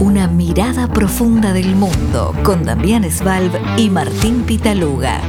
Una 0.00 0.28
mirada 0.28 0.88
profunda 0.90 1.52
del 1.52 1.76
mundo 1.76 2.34
con 2.42 2.64
Damián 2.64 3.04
Svalb 3.10 3.52
y 3.76 3.90
Martín 3.90 4.44
Pitaluga. 4.44 5.20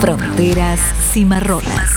Fronteras 0.00 0.80
cimarronas. 1.12 1.88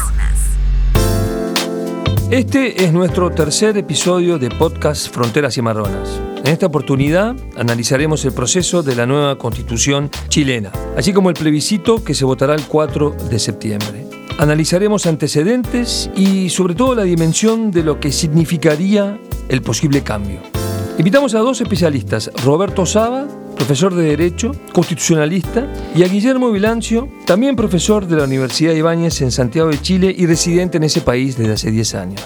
Este 2.30 2.86
es 2.86 2.94
nuestro 2.94 3.32
tercer 3.32 3.76
episodio 3.78 4.38
de 4.38 4.52
podcast 4.52 5.12
Fronteras 5.12 5.56
Cimarronas. 5.56 6.22
En 6.38 6.54
esta 6.54 6.68
oportunidad 6.68 7.36
analizaremos 7.58 8.24
el 8.26 8.34
proceso 8.34 8.84
de 8.84 8.96
la 8.96 9.08
nueva 9.08 9.40
constitución 9.40 10.12
chilena, 10.28 10.72
así 10.96 11.12
como 11.12 11.30
el 11.30 11.36
plebiscito 11.36 12.04
que 12.04 12.14
se 12.14 12.24
votará 12.24 12.54
el 12.54 12.68
4 12.68 13.16
de 13.32 13.40
septiembre. 13.40 14.06
Analizaremos 14.38 15.08
antecedentes 15.08 16.12
y 16.16 16.52
sobre 16.52 16.76
todo 16.76 16.94
la 16.94 17.04
dimensión 17.04 17.72
de 17.72 17.84
lo 17.84 18.00
que 18.00 18.12
significaría 18.12 19.20
el 19.50 19.64
posible 19.64 20.04
cambio. 20.04 20.55
Invitamos 20.98 21.36
a 21.36 21.40
dos 21.40 21.60
especialistas, 21.60 22.32
Roberto 22.42 22.86
Saba, 22.86 23.28
profesor 23.58 23.94
de 23.94 24.04
Derecho, 24.04 24.54
constitucionalista, 24.72 25.68
y 25.94 26.04
a 26.04 26.08
Guillermo 26.08 26.52
Vilancio, 26.52 27.10
también 27.26 27.58
profesor 27.58 28.08
de 28.08 28.16
la 28.16 28.24
Universidad 28.24 28.72
de 28.72 28.78
Ibáñez 28.78 29.20
en 29.20 29.34
Santiago 29.34 29.70
de 29.70 29.82
Chile 29.82 30.16
y 30.18 30.26
residente 30.26 30.78
en 30.78 30.86
ese 30.86 31.02
país 31.02 31.38
desde 31.38 31.52
hace 31.52 31.72
10 31.72 31.96
años. 31.96 32.22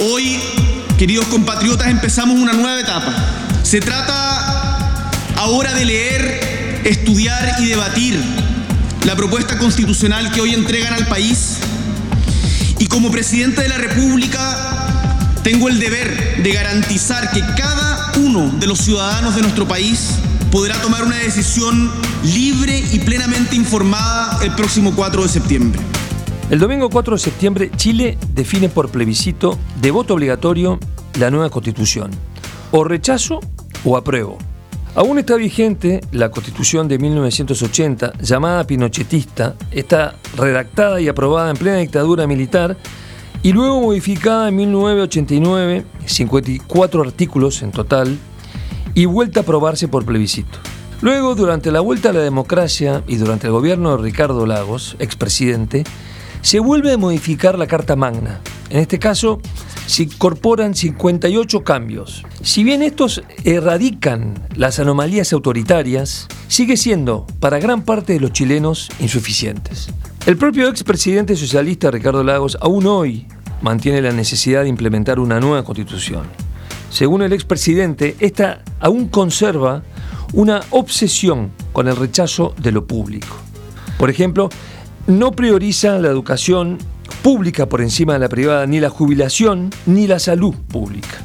Hoy, 0.00 0.38
queridos 0.98 1.24
compatriotas, 1.26 1.88
empezamos 1.88 2.38
una 2.38 2.52
nueva 2.52 2.78
etapa. 2.78 3.14
Se 3.62 3.80
trata 3.80 5.10
ahora 5.36 5.72
de 5.72 5.86
leer, 5.86 6.80
estudiar 6.84 7.54
y 7.60 7.68
debatir 7.68 8.22
la 9.06 9.16
propuesta 9.16 9.56
constitucional 9.56 10.30
que 10.30 10.42
hoy 10.42 10.52
entregan 10.52 10.92
al 10.92 11.06
país. 11.06 11.56
Y 12.78 12.86
como 12.86 13.10
presidente 13.10 13.62
de 13.62 13.68
la 13.68 13.78
República, 13.78 14.69
tengo 15.42 15.68
el 15.68 15.80
deber 15.80 16.42
de 16.42 16.52
garantizar 16.52 17.30
que 17.30 17.40
cada 17.40 18.12
uno 18.18 18.50
de 18.58 18.66
los 18.66 18.78
ciudadanos 18.78 19.34
de 19.34 19.42
nuestro 19.42 19.66
país 19.66 20.18
podrá 20.50 20.80
tomar 20.82 21.04
una 21.04 21.16
decisión 21.16 21.90
libre 22.24 22.82
y 22.92 22.98
plenamente 22.98 23.56
informada 23.56 24.38
el 24.44 24.52
próximo 24.52 24.92
4 24.94 25.22
de 25.22 25.28
septiembre. 25.28 25.80
El 26.50 26.58
domingo 26.58 26.90
4 26.90 27.14
de 27.14 27.18
septiembre, 27.18 27.70
Chile 27.76 28.18
define 28.34 28.68
por 28.68 28.90
plebiscito 28.90 29.58
de 29.80 29.90
voto 29.90 30.14
obligatorio 30.14 30.78
la 31.18 31.30
nueva 31.30 31.48
constitución. 31.48 32.10
O 32.72 32.84
rechazo 32.84 33.40
o 33.84 33.96
apruebo. 33.96 34.36
Aún 34.94 35.18
está 35.20 35.36
vigente 35.36 36.00
la 36.10 36.30
constitución 36.30 36.88
de 36.88 36.98
1980, 36.98 38.12
llamada 38.20 38.64
pinochetista, 38.64 39.54
está 39.70 40.16
redactada 40.36 41.00
y 41.00 41.08
aprobada 41.08 41.50
en 41.50 41.56
plena 41.56 41.78
dictadura 41.78 42.26
militar 42.26 42.76
y 43.42 43.52
luego 43.52 43.80
modificada 43.80 44.48
en 44.48 44.56
1989, 44.56 45.84
54 46.04 47.02
artículos 47.02 47.62
en 47.62 47.72
total, 47.72 48.18
y 48.94 49.06
vuelta 49.06 49.40
a 49.40 49.42
aprobarse 49.44 49.88
por 49.88 50.04
plebiscito. 50.04 50.58
Luego, 51.00 51.34
durante 51.34 51.72
la 51.72 51.80
vuelta 51.80 52.10
a 52.10 52.12
la 52.12 52.20
democracia 52.20 53.02
y 53.06 53.16
durante 53.16 53.46
el 53.46 53.52
gobierno 53.52 53.96
de 53.96 54.02
Ricardo 54.02 54.44
Lagos, 54.44 54.96
expresidente, 54.98 55.84
se 56.42 56.58
vuelve 56.58 56.92
a 56.92 56.98
modificar 56.98 57.58
la 57.58 57.66
Carta 57.66 57.96
Magna. 57.96 58.40
En 58.68 58.80
este 58.80 58.98
caso, 58.98 59.40
se 59.90 60.04
incorporan 60.04 60.76
58 60.76 61.64
cambios. 61.64 62.24
Si 62.42 62.62
bien 62.62 62.80
estos 62.80 63.24
erradican 63.42 64.34
las 64.54 64.78
anomalías 64.78 65.32
autoritarias, 65.32 66.28
sigue 66.46 66.76
siendo, 66.76 67.26
para 67.40 67.58
gran 67.58 67.82
parte 67.82 68.12
de 68.12 68.20
los 68.20 68.32
chilenos, 68.32 68.88
insuficientes. 69.00 69.88
El 70.26 70.36
propio 70.36 70.68
expresidente 70.68 71.34
socialista 71.34 71.90
Ricardo 71.90 72.22
Lagos 72.22 72.56
aún 72.60 72.86
hoy 72.86 73.26
mantiene 73.62 74.00
la 74.00 74.12
necesidad 74.12 74.62
de 74.62 74.68
implementar 74.68 75.18
una 75.18 75.40
nueva 75.40 75.64
constitución. 75.64 76.22
Según 76.88 77.22
el 77.22 77.32
expresidente, 77.32 78.14
esta 78.20 78.62
aún 78.78 79.08
conserva 79.08 79.82
una 80.32 80.60
obsesión 80.70 81.50
con 81.72 81.88
el 81.88 81.96
rechazo 81.96 82.54
de 82.62 82.70
lo 82.70 82.86
público. 82.86 83.36
Por 83.98 84.08
ejemplo, 84.08 84.50
no 85.08 85.32
prioriza 85.32 85.98
la 85.98 86.10
educación 86.10 86.78
pública 87.22 87.66
por 87.66 87.80
encima 87.80 88.14
de 88.14 88.18
la 88.18 88.28
privada, 88.28 88.66
ni 88.66 88.80
la 88.80 88.90
jubilación, 88.90 89.70
ni 89.86 90.06
la 90.06 90.18
salud 90.18 90.54
pública. 90.68 91.18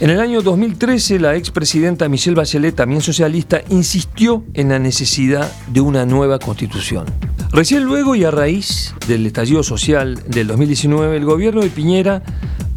En 0.00 0.10
el 0.10 0.20
año 0.20 0.42
2013, 0.42 1.18
la 1.18 1.34
expresidenta 1.34 2.08
Michelle 2.08 2.36
Bachelet, 2.36 2.74
también 2.74 3.00
socialista, 3.00 3.62
insistió 3.68 4.44
en 4.54 4.68
la 4.68 4.78
necesidad 4.78 5.50
de 5.66 5.80
una 5.80 6.06
nueva 6.06 6.38
constitución. 6.38 7.06
Recién 7.50 7.82
luego 7.82 8.14
y 8.14 8.24
a 8.24 8.30
raíz 8.30 8.94
del 9.08 9.26
estallido 9.26 9.62
social 9.62 10.22
del 10.28 10.46
2019, 10.46 11.16
el 11.16 11.24
gobierno 11.24 11.62
de 11.62 11.70
Piñera 11.70 12.22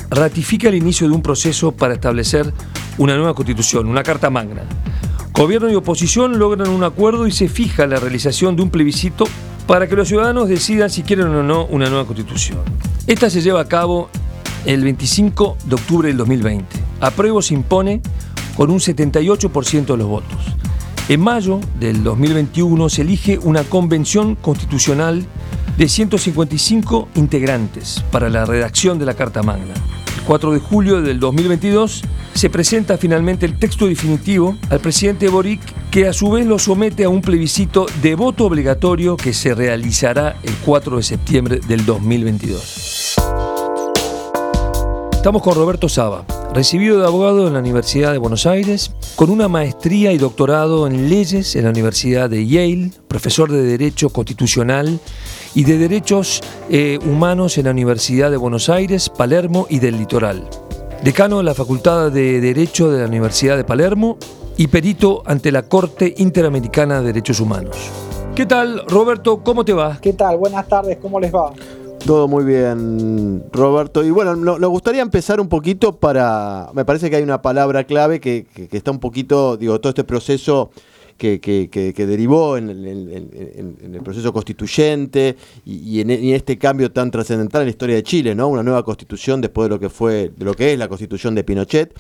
ratifica 0.09 0.69
el 0.69 0.75
inicio 0.75 1.07
de 1.07 1.13
un 1.13 1.21
proceso 1.21 1.71
para 1.71 1.93
establecer 1.93 2.51
una 2.97 3.15
nueva 3.15 3.35
constitución, 3.35 3.87
una 3.87 4.01
carta 4.01 4.29
magna. 4.29 4.63
Gobierno 5.33 5.69
y 5.69 5.75
oposición 5.75 6.39
logran 6.39 6.69
un 6.69 6.83
acuerdo 6.83 7.27
y 7.27 7.31
se 7.31 7.47
fija 7.47 7.85
la 7.85 7.99
realización 7.99 8.55
de 8.55 8.63
un 8.63 8.69
plebiscito 8.69 9.25
para 9.67 9.87
que 9.87 9.95
los 9.95 10.07
ciudadanos 10.07 10.49
decidan 10.49 10.89
si 10.89 11.03
quieren 11.03 11.27
o 11.27 11.43
no 11.43 11.65
una 11.65 11.89
nueva 11.89 12.05
constitución. 12.05 12.59
Esta 13.07 13.29
se 13.29 13.41
lleva 13.41 13.61
a 13.61 13.65
cabo 13.65 14.09
el 14.65 14.83
25 14.83 15.57
de 15.65 15.75
octubre 15.75 16.07
del 16.07 16.17
2020. 16.17 16.65
Apruebo 16.99 17.41
se 17.41 17.53
impone 17.53 18.01
con 18.55 18.69
un 18.69 18.79
78% 18.79 19.85
de 19.85 19.97
los 19.97 20.07
votos. 20.07 20.39
En 21.09 21.19
mayo 21.19 21.59
del 21.79 22.03
2021 22.03 22.89
se 22.89 23.01
elige 23.01 23.37
una 23.39 23.63
convención 23.63 24.35
constitucional 24.35 25.25
de 25.77 25.89
155 25.89 27.09
integrantes 27.15 28.03
para 28.11 28.29
la 28.29 28.45
redacción 28.45 28.99
de 28.99 29.05
la 29.05 29.13
Carta 29.13 29.41
Magna. 29.41 29.73
El 30.31 30.37
4 30.39 30.53
de 30.53 30.59
julio 30.59 31.01
del 31.01 31.19
2022 31.19 32.03
se 32.35 32.49
presenta 32.49 32.97
finalmente 32.97 33.45
el 33.45 33.59
texto 33.59 33.85
definitivo 33.85 34.55
al 34.69 34.79
presidente 34.79 35.27
Boric, 35.27 35.59
que 35.91 36.07
a 36.07 36.13
su 36.13 36.31
vez 36.31 36.45
lo 36.45 36.57
somete 36.57 37.03
a 37.03 37.09
un 37.09 37.19
plebiscito 37.19 37.85
de 38.01 38.15
voto 38.15 38.45
obligatorio 38.45 39.17
que 39.17 39.33
se 39.33 39.53
realizará 39.53 40.37
el 40.43 40.53
4 40.63 40.95
de 40.95 41.03
septiembre 41.03 41.59
del 41.67 41.85
2022. 41.85 43.40
Estamos 45.21 45.43
con 45.43 45.53
Roberto 45.53 45.87
Saba, 45.87 46.25
recibido 46.51 46.99
de 46.99 47.05
abogado 47.05 47.45
en 47.45 47.53
la 47.53 47.59
Universidad 47.59 48.11
de 48.11 48.17
Buenos 48.17 48.47
Aires, 48.47 48.91
con 49.15 49.29
una 49.29 49.47
maestría 49.47 50.11
y 50.11 50.17
doctorado 50.17 50.87
en 50.87 51.11
leyes 51.11 51.55
en 51.55 51.65
la 51.65 51.69
Universidad 51.69 52.27
de 52.27 52.47
Yale, 52.47 52.89
profesor 53.07 53.51
de 53.51 53.61
Derecho 53.61 54.09
Constitucional 54.09 54.99
y 55.53 55.63
de 55.63 55.77
Derechos 55.77 56.41
eh, 56.71 56.97
Humanos 57.05 57.59
en 57.59 57.65
la 57.65 57.71
Universidad 57.71 58.31
de 58.31 58.37
Buenos 58.37 58.67
Aires, 58.67 59.09
Palermo 59.09 59.67
y 59.69 59.77
del 59.77 59.99
Litoral. 59.99 60.49
Decano 61.03 61.37
de 61.37 61.43
la 61.43 61.53
Facultad 61.53 62.11
de 62.11 62.41
Derecho 62.41 62.89
de 62.89 63.01
la 63.01 63.05
Universidad 63.05 63.57
de 63.57 63.63
Palermo 63.63 64.17
y 64.57 64.69
perito 64.69 65.21
ante 65.27 65.51
la 65.51 65.61
Corte 65.61 66.15
Interamericana 66.17 66.99
de 66.99 67.05
Derechos 67.05 67.39
Humanos. 67.39 67.77
¿Qué 68.33 68.47
tal, 68.47 68.87
Roberto? 68.87 69.43
¿Cómo 69.43 69.63
te 69.63 69.73
va? 69.73 69.99
¿Qué 70.01 70.13
tal? 70.13 70.37
Buenas 70.37 70.67
tardes, 70.67 70.97
¿cómo 70.99 71.19
les 71.19 71.31
va? 71.31 71.53
Todo 72.05 72.27
muy 72.27 72.43
bien, 72.43 73.43
Roberto. 73.51 74.03
Y 74.03 74.09
bueno, 74.09 74.35
nos 74.35 74.69
gustaría 74.69 75.01
empezar 75.01 75.39
un 75.39 75.47
poquito 75.47 75.95
para. 75.97 76.69
Me 76.73 76.83
parece 76.83 77.09
que 77.09 77.17
hay 77.17 77.23
una 77.23 77.41
palabra 77.41 77.83
clave 77.83 78.19
que, 78.19 78.47
está 78.71 78.91
un 78.91 78.99
poquito, 78.99 79.55
digo, 79.55 79.79
todo 79.79 79.91
este 79.91 80.03
proceso 80.03 80.71
que, 81.17 81.39
derivó 81.95 82.57
en, 82.57 82.69
el 82.69 84.01
proceso 84.03 84.33
constituyente 84.33 85.37
y, 85.63 86.01
en, 86.01 86.09
este 86.09 86.57
cambio 86.57 86.91
tan 86.91 87.11
trascendental 87.11 87.61
en 87.61 87.67
la 87.67 87.71
historia 87.71 87.95
de 87.97 88.03
Chile, 88.03 88.33
¿no? 88.33 88.47
Una 88.47 88.63
nueva 88.63 88.83
constitución 88.83 89.39
después 89.39 89.67
de 89.67 89.75
lo 89.75 89.79
que 89.79 89.89
fue, 89.89 90.31
de 90.35 90.45
lo 90.45 90.55
que 90.55 90.73
es 90.73 90.79
la 90.79 90.87
constitución 90.87 91.35
de 91.35 91.43
Pinochet. 91.43 91.93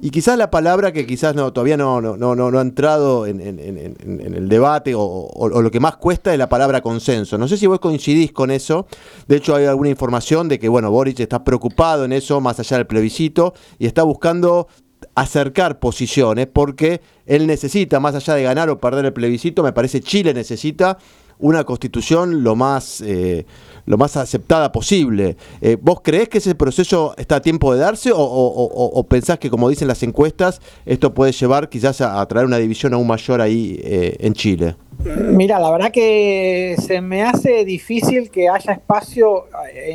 Y 0.00 0.10
quizás 0.10 0.38
la 0.38 0.50
palabra 0.50 0.92
que 0.92 1.06
quizás 1.06 1.34
no, 1.34 1.52
todavía 1.52 1.76
no, 1.76 2.00
no, 2.00 2.16
no, 2.16 2.34
no 2.34 2.58
ha 2.58 2.62
entrado 2.62 3.26
en, 3.26 3.40
el 3.40 4.48
debate 4.48 4.94
o, 4.96 5.48
lo 5.48 5.70
que 5.70 5.80
más 5.80 5.96
cuesta 5.96 6.32
es 6.32 6.38
la 6.38 6.48
palabra 6.48 6.80
consenso. 6.80 7.38
No 7.38 7.48
sé 7.48 7.56
si 7.56 7.66
vos 7.66 7.80
coincidís 7.80 8.32
con 8.32 8.50
eso. 8.50 8.86
De 9.28 9.36
hecho, 9.36 9.54
hay 9.54 9.66
alguna 9.66 9.90
información 9.90 10.48
de 10.48 10.58
que, 10.58 10.68
bueno, 10.68 10.90
Boric 10.90 11.20
está 11.20 11.44
preocupado 11.44 12.04
en 12.04 12.12
eso, 12.12 12.40
más 12.40 12.58
allá 12.58 12.78
del 12.78 12.86
plebiscito, 12.86 13.54
y 13.78 13.86
está 13.86 14.02
buscando 14.02 14.68
acercar 15.14 15.78
posiciones 15.78 16.46
porque 16.46 17.00
él 17.26 17.46
necesita, 17.46 18.00
más 18.00 18.14
allá 18.14 18.34
de 18.34 18.42
ganar 18.44 18.70
o 18.70 18.78
perder 18.78 19.04
el 19.06 19.12
plebiscito, 19.12 19.62
me 19.62 19.72
parece 19.72 20.00
Chile 20.00 20.32
necesita 20.32 20.98
una 21.38 21.64
constitución 21.64 22.44
lo 22.44 22.54
más, 22.54 23.00
eh, 23.00 23.46
lo 23.86 23.98
más 23.98 24.16
aceptada 24.16 24.72
posible. 24.72 25.36
Eh, 25.60 25.76
¿Vos 25.80 26.00
creés 26.02 26.28
que 26.28 26.38
ese 26.38 26.54
proceso 26.54 27.14
está 27.16 27.36
a 27.36 27.42
tiempo 27.42 27.72
de 27.72 27.80
darse 27.80 28.10
o, 28.14 29.06
pensás 29.08 29.38
que, 29.38 29.50
como 29.50 29.68
dicen 29.68 29.88
las 29.88 30.02
encuestas, 30.02 30.60
esto 30.86 31.14
puede 31.14 31.32
llevar 31.32 31.68
quizás 31.68 32.00
a, 32.00 32.24
traer 32.26 32.46
una 32.46 32.58
división 32.58 32.94
aún 32.94 33.06
mayor 33.06 33.40
ahí 33.40 33.80
eh, 33.82 34.16
en 34.20 34.32
Chile? 34.34 34.76
Mira, 35.04 35.58
la 35.58 35.70
verdad 35.70 35.90
que 35.90 36.76
se 36.78 37.00
me 37.00 37.22
hace 37.22 37.64
difícil 37.64 38.30
que 38.30 38.48
haya 38.48 38.72
espacio 38.72 39.46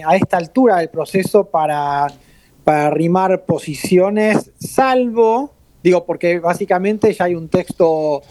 a 0.05 0.15
esta 0.15 0.37
altura 0.37 0.77
del 0.77 0.89
proceso 0.89 1.45
para, 1.45 2.07
para 2.63 2.87
arrimar 2.87 3.45
posiciones, 3.45 4.51
salvo 4.59 5.53
Digo, 5.87 6.05
porque 6.05 6.39
básicamente 6.39 7.13
ya 7.13 7.25
hay 7.25 7.35
un 7.35 7.47
texto 7.47 8.21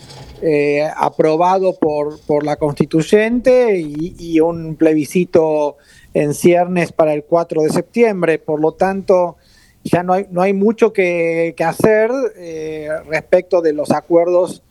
eh, 0.42 0.88
aprobado 0.96 1.76
por, 1.76 2.20
por, 2.20 2.44
la 2.44 2.56
constituyente 2.56 3.78
y, 3.78 4.40
un 4.40 4.76
plebiscito 4.76 5.76
en 6.14 6.34
ciernes 6.34 6.92
para 6.92 7.14
el 7.14 7.24
4 7.24 7.62
de 7.62 7.70
septiembre. 7.70 8.38
Por 8.38 8.60
lo 8.60 8.72
tanto, 8.72 9.36
ya 9.84 10.02
no 10.02 10.12
hay, 10.12 10.26
no 10.30 10.42
hay 10.42 10.52
mucho 10.52 10.92
que, 10.92 11.54
hacer 11.64 12.10
eh, 12.36 12.88
respecto 13.06 13.62
de 13.62 13.72
los 13.72 13.90
acuerdos 13.90 14.62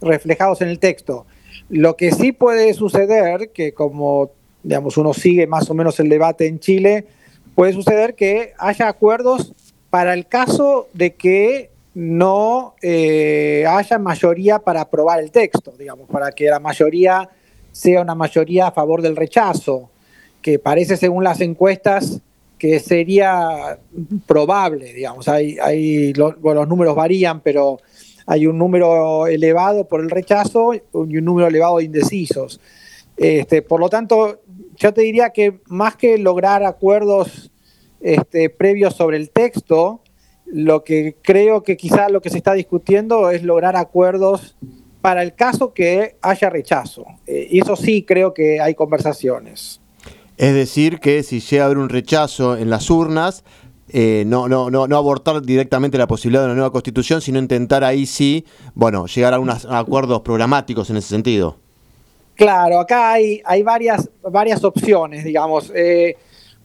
reflejados 0.00 0.60
en 0.60 0.68
el 0.68 0.78
texto. 0.78 1.26
Lo 1.68 1.96
que 1.96 2.12
sí 2.12 2.32
puede 2.32 2.74
suceder, 2.74 3.50
que 3.50 3.72
como 3.72 4.30
digamos, 4.64 4.96
uno 4.96 5.14
sigue 5.14 5.46
más 5.46 5.70
o 5.70 5.74
menos 5.74 6.00
el 6.00 6.08
debate 6.08 6.46
en 6.46 6.58
Chile, 6.58 7.06
puede 7.54 7.72
suceder 7.72 8.14
que 8.14 8.54
haya 8.58 8.88
acuerdos 8.88 9.54
para 9.90 10.14
el 10.14 10.26
caso 10.26 10.88
de 10.94 11.14
que 11.14 11.70
no 11.94 12.74
eh, 12.82 13.64
haya 13.68 13.98
mayoría 13.98 14.58
para 14.58 14.82
aprobar 14.82 15.20
el 15.20 15.30
texto, 15.30 15.72
digamos, 15.78 16.08
para 16.08 16.32
que 16.32 16.46
la 16.46 16.58
mayoría 16.58 17.28
sea 17.72 18.00
una 18.00 18.14
mayoría 18.14 18.68
a 18.68 18.72
favor 18.72 19.00
del 19.02 19.16
rechazo, 19.16 19.90
que 20.42 20.58
parece 20.58 20.96
según 20.96 21.24
las 21.24 21.40
encuestas 21.40 22.20
que 22.58 22.80
sería 22.80 23.78
probable, 24.26 24.92
digamos, 24.92 25.28
hay, 25.28 26.12
los 26.14 26.68
números 26.68 26.94
varían, 26.94 27.40
pero 27.40 27.78
hay 28.26 28.46
un 28.46 28.58
número 28.58 29.26
elevado 29.26 29.86
por 29.86 30.00
el 30.00 30.10
rechazo 30.10 30.72
y 30.74 30.82
un 30.94 31.24
número 31.24 31.48
elevado 31.48 31.78
de 31.78 31.84
indecisos. 31.84 32.60
Este, 33.16 33.62
por 33.62 33.80
lo 33.80 33.88
tanto, 33.88 34.40
yo 34.76 34.92
te 34.94 35.02
diría 35.02 35.30
que 35.30 35.60
más 35.66 35.96
que 35.96 36.18
lograr 36.18 36.64
acuerdos 36.64 37.50
este, 38.00 38.50
previos 38.50 38.94
sobre 38.94 39.16
el 39.18 39.30
texto, 39.30 40.00
lo 40.46 40.84
que 40.84 41.16
creo 41.22 41.62
que 41.62 41.76
quizá 41.76 42.08
lo 42.08 42.20
que 42.20 42.30
se 42.30 42.38
está 42.38 42.52
discutiendo 42.54 43.30
es 43.30 43.42
lograr 43.42 43.76
acuerdos 43.76 44.56
para 45.00 45.22
el 45.22 45.34
caso 45.34 45.74
que 45.74 46.16
haya 46.22 46.50
rechazo. 46.50 47.04
Eh, 47.26 47.48
y 47.50 47.60
eso 47.60 47.76
sí 47.76 48.04
creo 48.04 48.32
que 48.32 48.60
hay 48.60 48.74
conversaciones. 48.74 49.80
Es 50.36 50.54
decir, 50.54 50.98
que 50.98 51.22
si 51.22 51.40
llega 51.40 51.64
a 51.64 51.66
haber 51.66 51.78
un 51.78 51.88
rechazo 51.88 52.56
en 52.56 52.70
las 52.70 52.90
urnas, 52.90 53.44
eh, 53.88 54.24
no, 54.26 54.48
no, 54.48 54.70
no, 54.70 54.86
no 54.86 54.96
abortar 54.96 55.42
directamente 55.42 55.98
la 55.98 56.06
posibilidad 56.06 56.42
de 56.42 56.46
una 56.46 56.54
nueva 56.54 56.72
constitución, 56.72 57.20
sino 57.20 57.38
intentar 57.38 57.84
ahí 57.84 58.06
sí, 58.06 58.44
bueno, 58.74 59.06
llegar 59.06 59.34
a 59.34 59.38
unos 59.38 59.66
acuerdos 59.66 60.22
programáticos 60.22 60.90
en 60.90 60.96
ese 60.96 61.08
sentido. 61.08 61.58
Claro, 62.34 62.80
acá 62.80 63.12
hay, 63.12 63.40
hay 63.44 63.62
varias, 63.62 64.10
varias 64.22 64.64
opciones, 64.64 65.22
digamos. 65.22 65.70
Eh, 65.74 66.16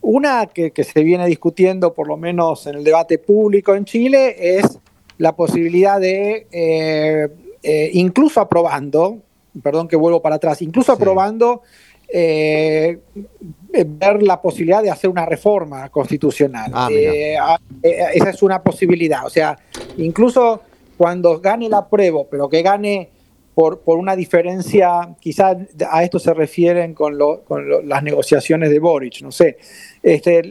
una 0.02 0.46
que, 0.46 0.72
se 0.84 1.02
viene 1.02 1.26
discutiendo, 1.26 1.92
por 1.92 2.08
lo 2.08 2.16
menos 2.16 2.66
en 2.66 2.76
el 2.76 2.84
debate 2.84 3.18
público 3.18 3.74
en 3.74 3.84
Chile, 3.84 4.58
es 4.58 4.78
la 5.18 5.36
posibilidad 5.36 6.00
de, 6.00 6.46
eh, 6.50 7.28
eh, 7.62 7.90
incluso 7.94 8.40
aprobando, 8.40 9.18
perdón 9.62 9.88
que 9.88 9.96
vuelvo 9.96 10.22
para 10.22 10.36
atrás, 10.36 10.62
incluso 10.62 10.92
aprobando, 10.92 11.62
ver 12.12 12.98
la 14.22 14.42
posibilidad 14.42 14.82
de 14.82 14.90
hacer 14.90 15.08
una 15.08 15.26
reforma 15.26 15.88
constitucional. 15.90 16.72
Ah, 16.74 17.58
esa 17.82 18.30
es 18.30 18.42
una 18.42 18.62
posibilidad. 18.62 19.24
O 19.26 19.30
sea, 19.30 19.56
incluso 19.96 20.62
cuando 20.96 21.40
gane 21.40 21.66
el 21.66 21.74
apruebo, 21.74 22.26
pero 22.28 22.48
que 22.48 22.62
gane 22.62 23.10
por, 23.60 23.98
una 23.98 24.16
diferencia, 24.16 25.14
quizás 25.20 25.56
a 25.90 26.02
esto 26.02 26.18
se 26.18 26.32
refieren 26.32 26.94
con, 26.94 27.18
las 27.84 28.02
negociaciones 28.02 28.70
de 28.70 28.78
Boric, 28.78 29.20
no 29.20 29.30
sé. 29.30 29.58
Este, 30.02 30.42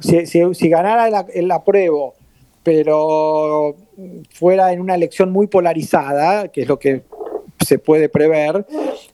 si, 0.00 0.68
ganara 0.68 1.24
el, 1.32 1.50
apruebo, 1.50 2.14
pero 2.62 3.76
fuera 4.30 4.72
en 4.72 4.80
una 4.80 4.94
elección 4.94 5.32
muy 5.32 5.46
polarizada, 5.46 6.48
que 6.48 6.62
es 6.62 6.68
lo 6.68 6.78
que 6.78 7.02
se 7.64 7.78
puede 7.78 8.10
prever, 8.10 8.66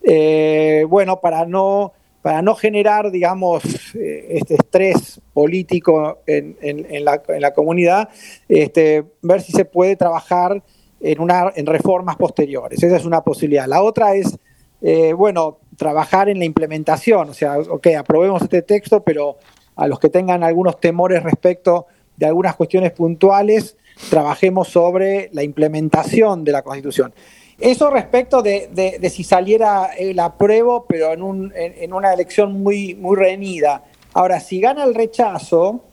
eh, 0.03 0.85
bueno, 0.89 1.21
para 1.21 1.47
no, 1.47 1.93
para 2.23 2.43
no 2.43 2.57
generar, 2.57 3.13
digamos, 3.13 3.63
este 3.95 4.55
estrés 4.55 5.21
político 5.33 6.19
en, 6.27 6.57
la, 7.05 7.23
en 7.29 7.41
la, 7.41 7.55
comunidad, 7.55 8.09
este, 8.49 9.05
ver 9.23 9.41
si 9.41 9.53
se 9.53 9.65
puede 9.65 9.95
trabajar 9.95 10.65
en, 11.01 11.21
una, 11.21 11.53
en 11.55 11.67
reformas 11.67 12.17
posteriores. 12.17 12.83
Esa 12.83 12.97
es 12.97 13.05
una 13.05 13.23
posibilidad. 13.23 13.67
La 13.67 13.83
otra 13.83 14.15
es, 14.15 14.39
eh, 14.83 15.13
bueno, 15.13 15.59
trabajar 15.77 16.29
en 16.29 16.39
la 16.39 16.45
implementación. 16.45 17.31
O 17.31 17.35
sea, 17.35 17.59
ok, 17.59 17.89
aprobemos 17.99 18.43
este 18.43 18.63
texto, 18.63 19.03
pero 19.03 19.39
a 19.77 19.87
los 19.87 19.99
que 19.99 20.09
tengan 20.09 20.45
algunos 20.45 20.79
temores 20.79 21.23
respecto 21.23 21.87
de 22.17 22.27
algunas 22.27 22.55
cuestiones 22.55 22.93
puntuales, 22.93 23.77
trabajemos 24.11 24.69
sobre 24.69 25.31
la 25.33 25.43
implementación 25.43 26.45
de 26.45 26.53
la 26.53 26.63
Constitución. 26.63 27.15
Eso 27.59 27.91
respecto 27.91 28.43
de, 28.43 29.11
si 29.11 29.25
saliera 29.25 29.91
el 29.97 30.19
apruebo, 30.19 30.87
pero 30.89 31.13
en, 31.13 31.23
un, 31.23 31.53
en, 31.55 31.93
una 31.93 32.13
elección 32.13 32.63
muy, 32.63 32.95
muy 32.95 33.17
reñida. 33.17 33.85
Ahora, 34.15 34.41
si 34.41 34.61
gana 34.61 34.85
el 34.85 34.95
rechazo, 34.95 35.85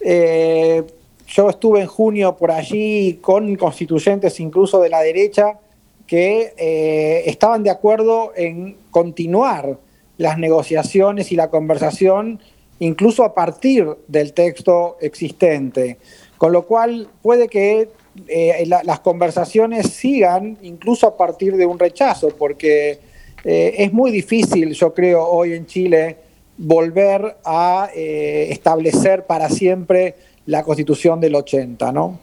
eh, 0.00 0.82
yo 1.30 1.48
estuve 1.48 1.80
en 1.80 1.86
junio 1.86 2.36
por 2.36 2.50
allí 2.50 3.18
con 3.22 3.54
constituyentes 3.56 4.40
incluso 4.40 4.80
de 4.80 4.88
la 4.88 5.00
derecha 5.00 5.58
que 6.06 6.54
eh, 6.56 7.22
estaban 7.26 7.62
de 7.62 7.70
acuerdo 7.70 8.32
en 8.34 8.76
continuar 8.90 9.78
las 10.18 10.38
negociaciones 10.38 11.30
y 11.30 11.36
la 11.36 11.48
conversación 11.48 12.40
incluso 12.80 13.22
a 13.24 13.32
partir 13.32 13.86
del 14.08 14.32
texto 14.32 14.96
existente. 15.00 15.98
Con 16.36 16.52
lo 16.52 16.66
cual 16.66 17.08
puede 17.22 17.46
que 17.46 17.90
eh, 18.26 18.64
las 18.66 19.00
conversaciones 19.00 19.86
sigan 19.90 20.58
incluso 20.62 21.06
a 21.06 21.16
partir 21.16 21.56
de 21.56 21.66
un 21.66 21.78
rechazo, 21.78 22.30
porque 22.30 22.98
eh, 23.44 23.74
es 23.78 23.92
muy 23.92 24.10
difícil, 24.10 24.72
yo 24.72 24.92
creo, 24.92 25.24
hoy 25.24 25.52
en 25.52 25.66
Chile 25.66 26.16
volver 26.56 27.36
a 27.44 27.88
establecer 27.94 29.24
para 29.26 29.48
siempre 29.48 30.14
la 30.46 30.62
constitución 30.62 31.20
del 31.20 31.34
80, 31.34 31.92
¿no? 31.92 32.18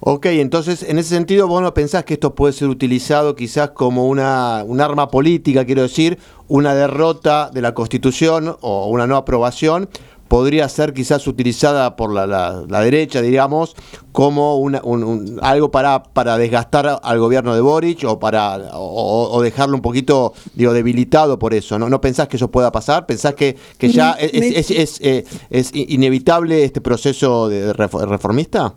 Ok, 0.00 0.26
entonces 0.26 0.84
en 0.84 0.98
ese 0.98 1.08
sentido 1.08 1.48
vos 1.48 1.60
no 1.60 1.74
pensás 1.74 2.04
que 2.04 2.14
esto 2.14 2.34
puede 2.34 2.52
ser 2.52 2.68
utilizado 2.68 3.34
quizás 3.34 3.70
como 3.70 4.06
una, 4.06 4.62
un 4.64 4.80
arma 4.80 5.10
política, 5.10 5.64
quiero 5.64 5.82
decir, 5.82 6.18
una 6.46 6.74
derrota 6.74 7.50
de 7.52 7.62
la 7.62 7.74
constitución 7.74 8.56
o 8.60 8.88
una 8.88 9.08
no 9.08 9.16
aprobación 9.16 9.88
podría 10.28 10.68
ser 10.68 10.92
quizás 10.92 11.26
utilizada 11.26 11.96
por 11.96 12.12
la, 12.12 12.82
derecha, 12.82 13.22
digamos, 13.22 13.74
como 14.12 14.58
un, 14.58 15.38
algo 15.42 15.70
para, 15.70 16.02
para 16.02 16.38
desgastar 16.38 17.00
al 17.02 17.18
gobierno 17.18 17.54
de 17.54 17.60
Boric 17.60 18.04
o 18.04 18.18
para 18.18 18.58
o, 18.74 19.40
dejarlo 19.42 19.74
un 19.74 19.82
poquito 19.82 20.34
digo, 20.54 20.72
debilitado 20.72 21.38
por 21.38 21.54
eso. 21.54 21.78
¿No, 21.78 21.88
¿No 21.88 22.00
pensás 22.00 22.28
que 22.28 22.36
eso 22.36 22.50
pueda 22.50 22.70
pasar? 22.70 23.06
¿Pensás 23.06 23.34
que, 23.34 23.56
que 23.78 23.88
ya 23.88 24.12
es, 24.12 24.70
es, 24.70 25.00
eh, 25.00 25.24
es, 25.50 25.70
inevitable 25.74 26.64
este 26.64 26.80
proceso 26.80 27.48
de 27.48 27.72
reformista? 27.72 28.74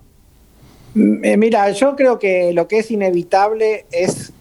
Eh, 0.96 1.38
mira, 1.38 1.72
yo 1.72 1.96
creo 1.96 2.20
que 2.20 2.52
lo 2.54 2.68
que 2.68 2.80
es 2.80 2.92
inevitable 2.92 3.86
es 3.92 4.34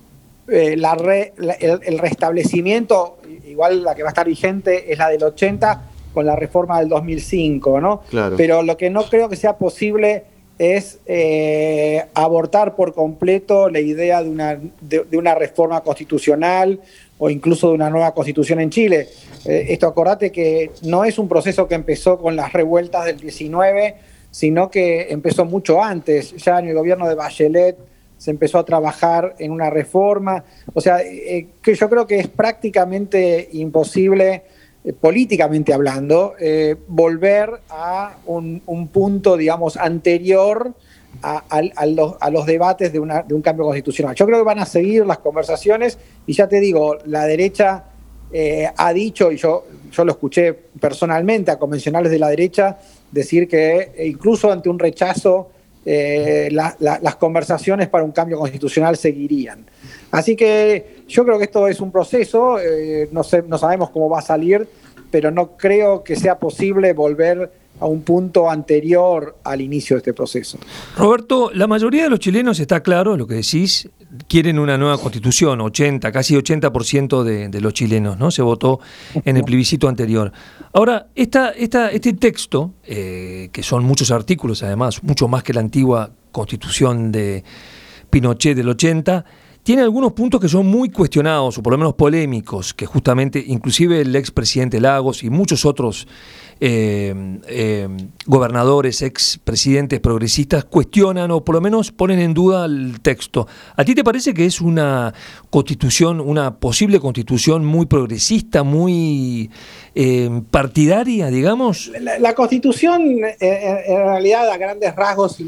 eh, 0.48 0.76
la 0.76 0.94
el, 0.94 1.80
el 1.84 1.98
restablecimiento, 1.98 3.18
igual 3.46 3.84
la 3.84 3.94
que 3.94 4.02
va 4.02 4.08
a 4.08 4.10
estar 4.10 4.26
vigente 4.26 4.92
es 4.92 4.98
la 4.98 5.08
del 5.08 5.22
80, 5.22 5.89
con 6.12 6.26
la 6.26 6.36
reforma 6.36 6.80
del 6.80 6.88
2005, 6.88 7.80
¿no? 7.80 8.02
Pero 8.36 8.62
lo 8.62 8.76
que 8.76 8.90
no 8.90 9.04
creo 9.04 9.28
que 9.28 9.36
sea 9.36 9.56
posible 9.56 10.24
es 10.60 10.98
eh, 11.06 12.04
abortar 12.12 12.76
por 12.76 12.92
completo 12.92 13.70
la 13.70 13.80
idea 13.80 14.22
de 14.22 14.28
una, 14.28 14.60
de, 14.82 15.16
una 15.16 15.34
reforma 15.34 15.80
constitucional 15.80 16.80
o 17.18 17.30
incluso 17.30 17.68
de 17.68 17.74
una 17.76 17.88
nueva 17.88 18.12
constitución 18.12 18.60
en 18.60 18.68
Chile. 18.68 19.08
Eh, 19.46 19.68
esto 19.70 19.86
acordate 19.86 20.30
que 20.30 20.70
no 20.82 21.04
es 21.04 21.18
un 21.18 21.28
proceso 21.28 21.66
que 21.66 21.74
empezó 21.74 22.18
con 22.18 22.36
las 22.36 22.52
revueltas 22.52 23.06
del 23.06 23.16
19, 23.16 23.94
sino 24.30 24.70
que 24.70 25.06
empezó 25.10 25.46
mucho 25.46 25.82
antes. 25.82 26.36
Ya 26.36 26.58
en 26.58 26.68
el 26.68 26.74
gobierno 26.74 27.08
de 27.08 27.14
Bachelet 27.14 27.78
se 28.18 28.30
empezó 28.30 28.58
a 28.58 28.66
trabajar 28.66 29.36
en 29.38 29.52
una 29.52 29.70
reforma. 29.70 30.44
O 30.74 30.82
sea, 30.82 31.00
eh, 31.00 31.46
que 31.62 31.74
yo 31.74 31.88
creo 31.88 32.06
que 32.06 32.18
es 32.18 32.28
prácticamente 32.28 33.48
imposible 33.52 34.42
eh, 34.82 34.94
políticamente 34.94 35.74
hablando, 35.74 36.34
eh, 36.40 36.74
volver 36.88 37.60
a 37.68 38.16
un, 38.24 38.88
punto, 38.90 39.36
digamos, 39.36 39.76
anterior 39.76 40.72
a, 41.22 41.42
los, 42.30 42.46
debates 42.46 42.90
de, 42.90 42.98
un 42.98 43.42
cambio 43.42 43.66
constitucional. 43.66 44.14
Yo 44.14 44.24
creo 44.24 44.38
que 44.38 44.44
van 44.44 44.58
a 44.58 44.64
seguir 44.64 45.04
las 45.04 45.18
conversaciones 45.18 45.98
y 46.26 46.32
ya 46.32 46.48
te 46.48 46.60
digo, 46.60 46.96
la 47.04 47.26
derecha 47.26 47.84
eh, 48.32 48.70
ha 48.74 48.92
dicho, 48.94 49.30
y 49.30 49.36
yo, 49.36 49.66
yo 49.92 50.04
lo 50.06 50.12
escuché 50.12 50.54
personalmente 50.54 51.50
a 51.50 51.58
convencionales 51.58 52.10
de 52.10 52.18
la 52.18 52.28
derecha, 52.28 52.78
decir 53.10 53.48
que 53.48 53.92
incluso 54.06 54.50
ante 54.50 54.70
un 54.70 54.78
rechazo, 54.78 55.50
las 55.84 57.16
conversaciones 57.18 57.88
para 57.88 58.04
un 58.04 58.12
cambio 58.12 58.38
constitucional 58.38 58.96
seguirían. 58.96 59.66
Así 60.10 60.36
que 60.36 61.02
yo 61.08 61.24
creo 61.24 61.38
que 61.38 61.44
esto 61.44 61.68
es 61.68 61.80
un 61.80 61.92
proceso, 61.92 62.58
eh, 62.58 63.08
no, 63.12 63.22
no 63.46 63.58
sabemos 63.58 63.90
cómo 63.90 64.08
va 64.08 64.18
a 64.18 64.22
salir, 64.22 64.68
pero 65.10 65.30
no 65.30 65.56
creo 65.56 66.02
que 66.02 66.16
sea 66.16 66.38
posible 66.38 66.92
volver 66.92 67.50
a 67.80 67.86
un 67.86 68.02
punto 68.02 68.50
anterior 68.50 69.36
al 69.42 69.60
inicio 69.60 69.96
de 69.96 69.98
este 69.98 70.12
proceso. 70.12 70.58
Roberto, 70.96 71.50
la 71.54 71.66
mayoría 71.66 72.04
de 72.04 72.10
los 72.10 72.18
chilenos 72.18 72.60
está 72.60 72.82
claro 72.82 73.16
lo 73.16 73.26
que 73.26 73.36
decís, 73.36 73.88
quieren 74.28 74.58
una 74.58 74.76
nueva 74.76 74.98
constitución, 74.98 75.60
80, 75.60 76.12
casi 76.12 76.34
80% 76.34 77.22
de, 77.22 77.48
de 77.48 77.60
los 77.60 77.72
chilenos, 77.72 78.18
¿no? 78.18 78.30
Se 78.30 78.42
votó 78.42 78.80
en 79.24 79.36
el 79.36 79.44
plebiscito 79.44 79.88
anterior. 79.88 80.30
Ahora, 80.72 81.08
esta, 81.14 81.50
esta, 81.50 81.90
este 81.90 82.12
texto, 82.12 82.74
eh, 82.84 83.48
que 83.52 83.62
son 83.62 83.84
muchos 83.84 84.10
artículos 84.10 84.62
además, 84.62 85.02
mucho 85.02 85.26
más 85.26 85.42
que 85.42 85.54
la 85.54 85.60
antigua 85.60 86.10
constitución 86.32 87.10
de 87.10 87.44
Pinochet 88.10 88.56
del 88.56 88.68
80, 88.68 89.24
tiene 89.62 89.82
algunos 89.82 90.12
puntos 90.12 90.40
que 90.40 90.48
son 90.48 90.66
muy 90.66 90.90
cuestionados 90.90 91.58
o 91.58 91.62
por 91.62 91.72
lo 91.72 91.78
menos 91.78 91.94
polémicos, 91.94 92.72
que 92.72 92.86
justamente 92.86 93.42
inclusive 93.46 94.00
el 94.00 94.16
expresidente 94.16 94.80
Lagos 94.80 95.22
y 95.22 95.30
muchos 95.30 95.64
otros 95.64 96.06
eh, 96.62 97.14
eh, 97.48 97.88
gobernadores, 98.26 99.00
expresidentes 99.00 99.98
progresistas 99.98 100.64
cuestionan 100.64 101.30
o 101.30 101.42
por 101.42 101.54
lo 101.54 101.62
menos 101.62 101.90
ponen 101.90 102.18
en 102.18 102.34
duda 102.34 102.66
el 102.66 103.00
texto. 103.00 103.46
¿A 103.76 103.82
ti 103.82 103.94
te 103.94 104.04
parece 104.04 104.34
que 104.34 104.44
es 104.44 104.60
una 104.60 105.14
constitución, 105.48 106.20
una 106.20 106.56
posible 106.56 107.00
constitución 107.00 107.64
muy 107.64 107.86
progresista, 107.86 108.62
muy 108.62 109.50
eh, 109.94 110.42
partidaria, 110.50 111.28
digamos? 111.28 111.90
La, 111.98 112.34
constitución, 112.34 113.02
en 113.40 113.96
realidad, 113.96 114.50
a 114.50 114.58
grandes 114.58 114.94
rasgos, 114.94 115.38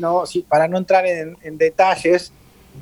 para 0.49 0.67
no 0.67 0.79
entrar 0.79 1.05
en, 1.07 1.59
detalles, 1.59 2.33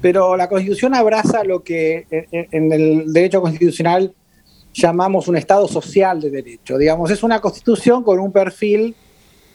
pero 0.00 0.36
la 0.36 0.48
constitución 0.48 0.94
abraza 0.94 1.44
lo 1.44 1.62
que 1.62 2.06
en 2.30 2.72
el 2.72 3.12
derecho 3.12 3.40
constitucional 3.40 4.14
llamamos 4.72 5.28
un 5.28 5.36
Estado 5.36 5.68
social 5.68 6.20
de 6.20 6.30
derecho. 6.30 6.78
Digamos, 6.78 7.10
es 7.10 7.22
una 7.22 7.40
constitución 7.40 8.02
con 8.02 8.18
un 8.18 8.32
perfil 8.32 8.94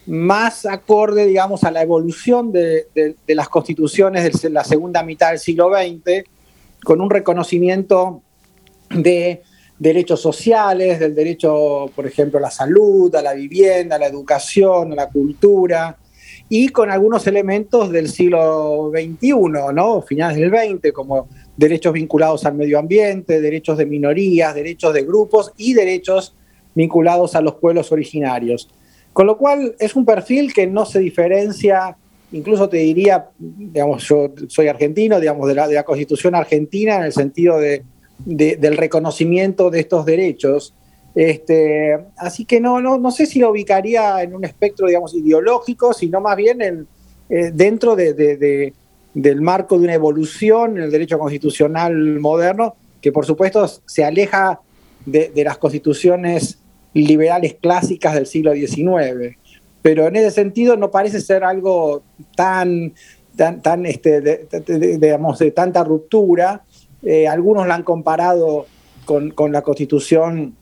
más 0.06 0.66
acorde, 0.66 1.26
digamos, 1.26 1.64
a 1.64 1.70
la 1.70 1.82
evolución 1.82 2.52
de, 2.52 2.86
las 3.26 3.48
constituciones 3.48 4.40
de 4.40 4.50
la 4.50 4.64
segunda 4.64 5.02
mitad 5.02 5.30
del 5.30 5.40
siglo 5.40 5.70
XX, 5.70 6.24
con 6.84 7.00
un 7.00 7.10
reconocimiento 7.10 8.22
de 8.90 9.42
derechos 9.78 10.20
sociales, 10.20 11.00
del 11.00 11.14
derecho, 11.14 11.90
por 11.94 12.06
ejemplo, 12.06 12.38
a 12.38 12.42
la 12.42 12.50
salud, 12.50 13.14
a 13.14 13.22
la 13.22 13.34
vivienda, 13.34 13.96
a 13.96 13.98
la 13.98 14.06
educación, 14.06 14.92
a 14.92 14.94
la 14.94 15.08
cultura, 15.08 15.96
y 16.48 16.68
con 16.68 16.90
algunos 16.90 17.26
elementos 17.26 17.90
del 17.90 18.08
siglo 18.08 18.92
XXI, 18.94 19.32
¿no? 19.74 20.02
Finales 20.02 20.38
del 20.38 20.50
XX, 20.50 20.92
como 20.92 21.28
derechos 21.56 21.92
vinculados 21.92 22.44
al 22.44 22.54
medio 22.54 22.78
ambiente, 22.78 23.40
derechos 23.40 23.78
de 23.78 23.86
minorías, 23.86 24.54
derechos 24.54 24.94
de 24.94 25.02
grupos 25.02 25.52
y 25.56 25.74
derechos 25.74 26.34
vinculados 26.74 27.34
a 27.34 27.40
los 27.40 27.54
pueblos 27.54 27.90
originarios. 27.90 28.68
Con 29.12 29.26
lo 29.26 29.38
cual 29.38 29.74
es 29.78 29.96
un 29.96 30.04
perfil 30.04 30.52
que 30.52 30.66
no 30.66 30.84
se 30.84 31.00
diferencia, 31.00 31.96
incluso 32.32 32.68
te 32.68 32.76
diría, 32.76 33.30
digamos, 33.38 34.06
yo 34.06 34.30
soy 34.46 34.68
argentino, 34.68 35.18
digamos, 35.18 35.48
de 35.48 35.54
la, 35.54 35.82
constitución 35.84 36.34
argentina 36.34 36.96
en 36.96 37.04
el 37.04 37.12
sentido 37.12 37.58
de, 37.58 37.82
del 38.24 38.76
reconocimiento 38.76 39.70
de 39.70 39.80
estos 39.80 40.04
derechos. 40.04 40.74
Este, 41.16 41.98
así 42.18 42.44
que 42.44 42.60
no, 42.60 42.80
no, 42.80 42.98
no 42.98 43.10
sé 43.10 43.26
si 43.26 43.40
lo 43.40 43.50
ubicaría 43.50 44.22
en 44.22 44.36
un 44.36 44.44
espectro, 44.44 44.86
digamos, 44.86 45.14
ideológico, 45.14 45.92
sino 45.92 46.20
más 46.20 46.36
bien 46.36 46.62
en, 46.62 46.86
eh, 47.28 47.50
dentro 47.52 47.96
de 47.96 48.72
del 49.16 49.40
marco 49.40 49.78
de 49.78 49.84
una 49.84 49.94
evolución 49.94 50.76
en 50.76 50.84
el 50.84 50.90
derecho 50.90 51.18
constitucional 51.18 52.20
moderno, 52.20 52.76
que 53.00 53.12
por 53.12 53.24
supuesto 53.24 53.66
se 53.86 54.04
aleja 54.04 54.60
de, 55.06 55.32
las 55.42 55.56
constituciones 55.56 56.58
liberales 56.92 57.54
clásicas 57.54 58.12
del 58.12 58.26
siglo 58.26 58.52
XIX. 58.52 59.38
Pero 59.80 60.06
en 60.06 60.16
ese 60.16 60.32
sentido 60.32 60.76
no 60.76 60.90
parece 60.90 61.22
ser 61.22 61.44
algo 61.44 62.02
tan, 62.36 62.92
tan, 63.36 63.86
este, 63.86 64.48
digamos, 64.98 65.38
de 65.38 65.50
tanta 65.50 65.82
ruptura. 65.82 66.64
Eh, 67.02 67.26
algunos 67.26 67.66
la 67.66 67.76
han 67.76 67.84
comparado 67.84 68.66
con, 69.06 69.32
la 69.50 69.62
constitución 69.62 70.56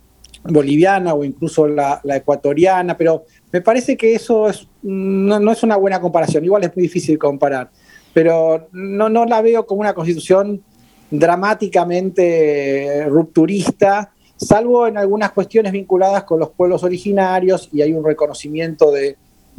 boliviana 0.44 1.14
o 1.14 1.24
incluso 1.24 1.66
la, 1.66 2.00
ecuatoriana, 2.04 2.96
pero 2.96 3.24
me 3.52 3.60
parece 3.60 3.96
que 3.96 4.14
eso 4.14 4.48
es, 4.48 4.68
no, 4.82 5.40
no, 5.40 5.52
es 5.52 5.62
una 5.62 5.76
buena 5.76 6.00
comparación. 6.00 6.44
Igual 6.44 6.64
es 6.64 6.76
muy 6.76 6.82
difícil 6.82 7.18
comparar 7.18 7.70
pero 8.14 8.68
no, 8.72 9.10
no 9.10 9.26
la 9.26 9.42
veo 9.42 9.66
como 9.66 9.82
una 9.82 9.92
constitución 9.92 10.62
dramáticamente 11.10 13.04
rupturista, 13.08 14.12
salvo 14.36 14.86
en 14.86 14.96
algunas 14.96 15.32
cuestiones 15.32 15.72
vinculadas 15.72 16.22
con 16.24 16.40
los 16.40 16.50
pueblos 16.50 16.82
originarios 16.84 17.68
y 17.72 17.82
hay 17.82 17.92
un 17.92 18.04
reconocimiento 18.04 18.90
de, 18.90 19.18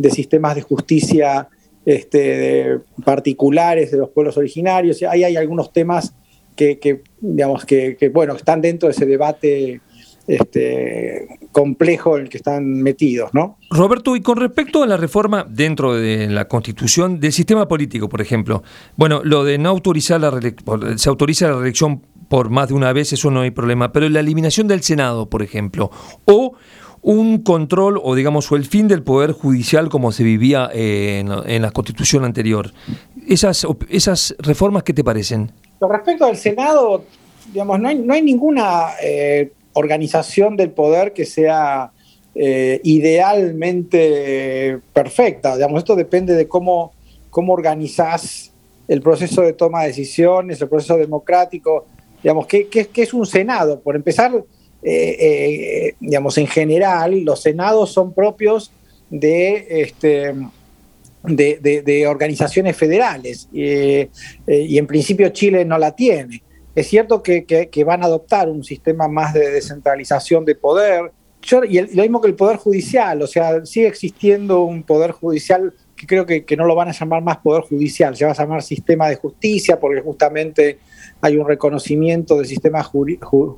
sistemas 0.09 0.55
de 0.55 0.61
justicia 0.61 1.47
este, 1.85 2.79
particulares 3.03 3.91
de 3.91 3.97
los 3.97 4.09
pueblos 4.09 4.37
originarios. 4.37 5.03
Ahí 5.03 5.23
hay 5.23 5.35
algunos 5.35 5.71
temas 5.71 6.15
que, 6.55 7.03
digamos, 7.19 7.65
que, 7.65 8.09
bueno, 8.13 8.35
están 8.35 8.61
dentro 8.61 8.87
de 8.87 8.93
ese 8.93 9.05
debate 9.05 9.81
este, 10.27 11.27
complejo 11.51 12.17
en 12.17 12.23
el 12.23 12.29
que 12.29 12.37
están 12.37 12.81
metidos, 12.81 13.33
¿no? 13.33 13.57
Roberto, 13.69 14.15
y 14.15 14.21
con 14.21 14.37
respecto 14.37 14.83
a 14.83 14.87
la 14.87 14.97
reforma 14.97 15.45
dentro 15.49 15.93
de 15.93 16.27
la 16.29 16.47
Constitución 16.47 17.19
del 17.19 17.31
sistema 17.31 17.67
político, 17.67 18.09
por 18.09 18.21
ejemplo, 18.21 18.63
bueno, 18.95 19.21
lo 19.23 19.43
de 19.43 19.57
no 19.57 19.69
autorizar 19.69 20.19
la 20.21 20.31
se 20.97 21.09
autoriza 21.09 21.47
la 21.47 21.55
reelección 21.55 22.01
por 22.27 22.49
más 22.49 22.69
de 22.69 22.73
una 22.73 22.91
vez, 22.91 23.13
eso 23.13 23.29
no 23.29 23.41
hay 23.41 23.51
problema, 23.51 23.91
pero 23.91 24.09
la 24.09 24.19
eliminación 24.19 24.67
del 24.67 24.81
Senado, 24.81 25.29
por 25.29 25.43
ejemplo, 25.43 25.91
o 26.25 26.53
un 27.01 27.43
control 27.43 27.99
o 28.03 28.15
digamos 28.15 28.51
o 28.51 28.55
el 28.55 28.65
fin 28.65 28.87
del 28.87 29.03
poder 29.03 29.31
judicial 29.31 29.89
como 29.89 30.11
se 30.11 30.23
vivía 30.23 30.69
en, 30.73 31.29
la 31.61 31.71
constitución 31.71 32.25
anterior. 32.25 32.71
Esas, 33.27 33.67
esas 33.89 34.35
reformas, 34.39 34.81
¿qué 34.81 34.91
te 34.91 35.03
parecen? 35.03 35.51
Con 35.77 35.91
respecto 35.91 36.25
al 36.25 36.35
Senado, 36.35 37.03
digamos, 37.53 37.79
no 37.79 37.89
hay, 37.89 37.99
no 37.99 38.11
hay 38.11 38.23
ninguna 38.23 38.87
eh, 39.03 39.51
organización 39.75 40.57
del 40.57 40.71
poder 40.71 41.13
que 41.13 41.25
sea 41.25 41.91
eh, 42.33 42.81
idealmente 42.83 44.79
perfecta. 44.93 45.55
Digamos, 45.55 45.79
esto 45.79 45.95
depende 45.95 46.33
de 46.33 46.47
cómo, 46.47 46.93
cómo 47.29 47.53
organizás 47.53 48.51
el 48.87 49.01
proceso 49.01 49.41
de 49.41 49.53
toma 49.53 49.81
de 49.81 49.87
decisiones, 49.87 50.61
el 50.61 50.69
proceso 50.69 50.97
democrático. 50.97 51.85
Digamos, 52.23 52.47
¿qué, 52.47 52.67
es 52.93 53.13
un 53.13 53.25
Senado? 53.25 53.79
Por 53.81 53.95
empezar, 53.95 54.33
eh, 54.33 55.17
eh, 55.19 55.95
digamos, 55.99 56.37
en 56.37 56.47
general, 56.47 57.21
los 57.21 57.41
senados 57.41 57.91
son 57.91 58.13
propios 58.13 58.71
de, 59.09 59.67
este, 59.69 60.33
de, 61.23 62.07
organizaciones 62.07 62.77
federales 62.77 63.47
y 63.51 64.77
en 64.77 64.87
principio 64.87 65.29
Chile 65.29 65.65
no 65.65 65.77
la 65.77 65.95
tiene. 65.95 66.41
Es 66.75 66.87
cierto 66.87 67.23
que, 67.23 67.83
van 67.85 68.03
a 68.03 68.05
adoptar 68.05 68.49
un 68.49 68.63
sistema 68.63 69.07
más 69.07 69.33
de 69.33 69.49
descentralización 69.49 70.43
de 70.43 70.55
poder, 70.55 71.11
y 71.69 71.79
lo 71.95 72.01
mismo 72.01 72.21
que 72.21 72.27
el 72.27 72.35
poder 72.35 72.57
judicial, 72.57 73.21
o 73.21 73.27
sea, 73.27 73.65
sigue 73.65 73.87
existiendo 73.87 74.63
un 74.63 74.83
poder 74.83 75.11
judicial 75.11 75.73
que 75.95 76.07
creo 76.07 76.25
que, 76.25 76.57
no 76.57 76.65
lo 76.65 76.75
van 76.75 76.89
a 76.89 76.91
llamar 76.91 77.23
más 77.23 77.37
poder 77.37 77.63
judicial, 77.63 78.15
se 78.15 78.25
va 78.25 78.31
a 78.31 78.35
llamar 78.35 78.61
sistema 78.61 79.07
de 79.07 79.15
justicia, 79.15 79.79
porque 79.79 80.01
justamente 80.01 80.79
hay 81.21 81.37
un 81.37 81.47
reconocimiento 81.47 82.37
de 82.37 82.45
sistemas 82.45 82.89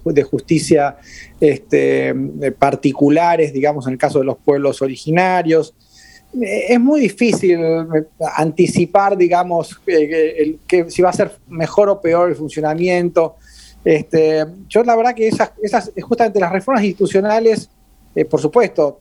de 0.05 0.23
justicia 0.23 0.97
este, 1.39 2.13
particulares, 2.59 3.51
digamos, 3.51 3.87
en 3.87 3.93
el 3.93 3.99
caso 3.99 4.19
de 4.19 4.25
los 4.25 4.37
pueblos 4.37 4.81
originarios. 4.81 5.73
Eh, 6.33 6.73
es 6.73 6.79
muy 6.79 7.01
difícil 7.01 7.59
eh, 7.59 8.05
anticipar, 8.35 9.17
digamos, 9.17 9.79
eh, 9.87 10.57
que 10.67 10.89
si 10.89 11.01
va 11.01 11.09
a 11.09 11.13
ser 11.13 11.31
mejor 11.47 11.89
o 11.89 12.01
peor 12.01 12.29
el 12.29 12.35
funcionamiento. 12.35 13.35
Este, 13.83 14.45
yo 14.67 14.83
la 14.83 14.95
verdad 14.95 15.15
que 15.15 15.27
esas, 15.27 15.51
esas 15.61 15.91
justamente 16.01 16.39
las 16.39 16.51
reformas 16.51 16.83
institucionales, 16.83 17.69
por 18.29 18.41
supuesto, 18.41 18.99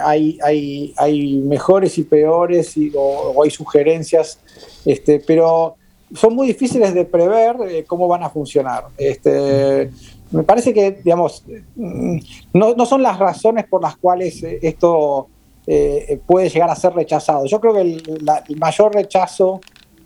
hay, 0.00 0.38
hay, 0.42 0.94
hay, 0.96 1.34
mejores 1.38 1.98
y 1.98 2.04
peores 2.04 2.74
o, 2.94 3.42
hay 3.42 3.50
sugerencias, 3.50 4.38
este, 4.84 5.20
pero 5.26 5.74
son 6.14 6.34
muy 6.34 6.46
difíciles 6.46 6.94
de 6.94 7.04
prever 7.04 7.84
cómo 7.86 8.06
van 8.06 8.22
a 8.22 8.30
funcionar. 8.30 8.84
Este, 8.96 9.90
me 10.30 10.44
parece 10.44 10.72
que, 10.72 10.92
digamos, 10.92 11.44
mm, 11.74 12.18
no, 12.52 12.74
no, 12.74 12.86
son 12.86 13.02
las 13.02 13.18
razones 13.18 13.66
por 13.66 13.82
las 13.82 13.96
cuales 13.96 14.42
esto 14.62 15.28
eh, 15.66 16.20
puede 16.26 16.50
llegar 16.50 16.68
a 16.68 16.76
ser 16.76 16.92
rechazado. 16.92 17.46
Yo 17.46 17.58
creo 17.60 17.74
que 17.74 17.80
el, 17.80 18.56
mayor 18.58 18.94
rechazo 18.94 19.60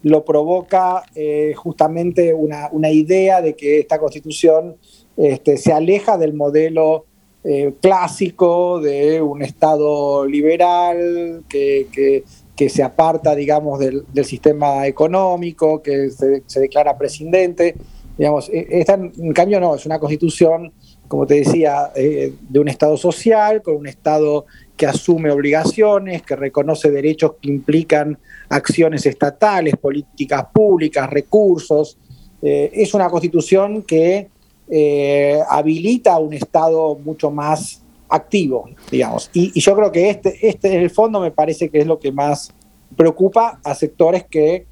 lo 0.05 0.25
provoca 0.25 1.03
eh, 1.17 1.53
justamente 1.57 2.33
una, 2.33 2.91
idea 2.91 3.43
de 3.43 3.55
que 3.55 3.81
esta 3.81 3.99
constitución 3.99 4.77
este, 5.17 5.57
se 5.57 5.73
aleja 5.73 6.17
del 6.17 6.35
modelo 6.35 7.07
eh, 7.43 7.75
clásico 7.81 8.81
de 8.81 9.21
un 9.21 9.43
Estado 9.43 10.25
liberal 10.27 11.43
que, 11.49 12.23
se 12.69 12.83
aparta, 12.85 13.35
digamos, 13.35 13.81
del, 13.81 14.05
sistema 14.25 14.87
económico, 14.87 15.83
que 15.83 16.11
se, 16.11 16.61
declara 16.61 16.97
presidente. 16.97 17.75
Digamos, 18.17 18.49
e, 18.49 18.85
en 18.87 19.33
cambio, 19.33 19.59
no, 19.59 19.75
es 19.75 19.87
una 19.87 19.99
constitución, 19.99 20.73
como 21.09 21.27
te 21.27 21.35
decía, 21.35 21.91
de 21.95 22.61
un 22.61 22.69
Estado 22.69 22.97
social, 22.97 23.61
con 23.62 23.75
un 23.75 23.88
Estado 23.88 24.47
que 24.78 24.87
asume 24.87 25.30
obligaciones, 25.30 26.23
que 26.23 26.37
reconoce 26.37 26.90
derechos 26.90 27.32
que 27.42 27.50
implican 27.50 28.16
acciones 28.49 29.04
estatales, 29.04 29.76
políticas 29.76 30.47
públicas, 30.54 31.11
recursos, 31.11 31.99
eh, 32.40 32.70
es 32.73 32.94
una 32.94 33.11
constitución 33.11 33.82
que 33.82 34.28
eh, 34.70 35.40
habilita 35.50 36.18
un 36.18 36.32
Estado 36.32 36.94
mucho 36.94 37.30
más 37.30 37.82
activo, 38.08 38.70
digamos. 38.90 39.30
Y, 39.32 39.58
yo 39.61 39.75
creo 39.75 39.90
que 39.90 40.11
este, 40.11 40.49
este 40.49 40.75
en 40.75 40.80
el 40.80 40.90
fondo 40.90 41.20
me 41.20 41.32
parece 41.32 41.68
que 41.68 41.78
es 41.80 41.87
lo 41.87 41.99
que 41.99 42.12
más 42.12 42.54
preocupa 42.97 43.61
a 43.64 43.75
sectores 43.75 44.25
que 44.30 44.66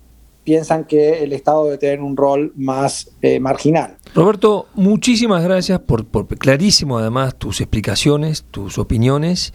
piensan 0.44 0.84
que 0.84 1.24
el 1.24 1.32
Estado 1.32 1.64
debe 1.64 1.78
tener 1.78 2.00
un 2.00 2.16
rol 2.16 2.52
más 2.54 3.10
eh, 3.20 3.40
marginal. 3.40 3.96
Roberto, 4.14 4.66
muchísimas 4.74 5.42
gracias 5.42 5.80
por, 5.80 6.06
por, 6.06 6.28
clarísimo 6.38 6.98
además 6.98 7.36
tus 7.36 7.60
explicaciones, 7.60 8.44
tus 8.52 8.78
opiniones. 8.78 9.52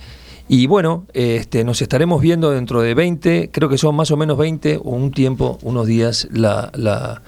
Y 0.53 0.67
bueno, 0.67 1.05
este, 1.13 1.63
nos 1.63 1.81
estaremos 1.81 2.21
viendo 2.21 2.51
dentro 2.51 2.81
de 2.81 2.93
20, 2.93 3.51
creo 3.53 3.69
que 3.69 3.77
son 3.77 3.95
más 3.95 4.11
o 4.11 4.17
menos 4.17 4.37
20 4.37 4.81
o 4.83 4.89
un 4.89 5.11
tiempo, 5.11 5.57
unos 5.61 5.87
días, 5.87 6.27
la, 6.29 6.69
la 6.75 7.21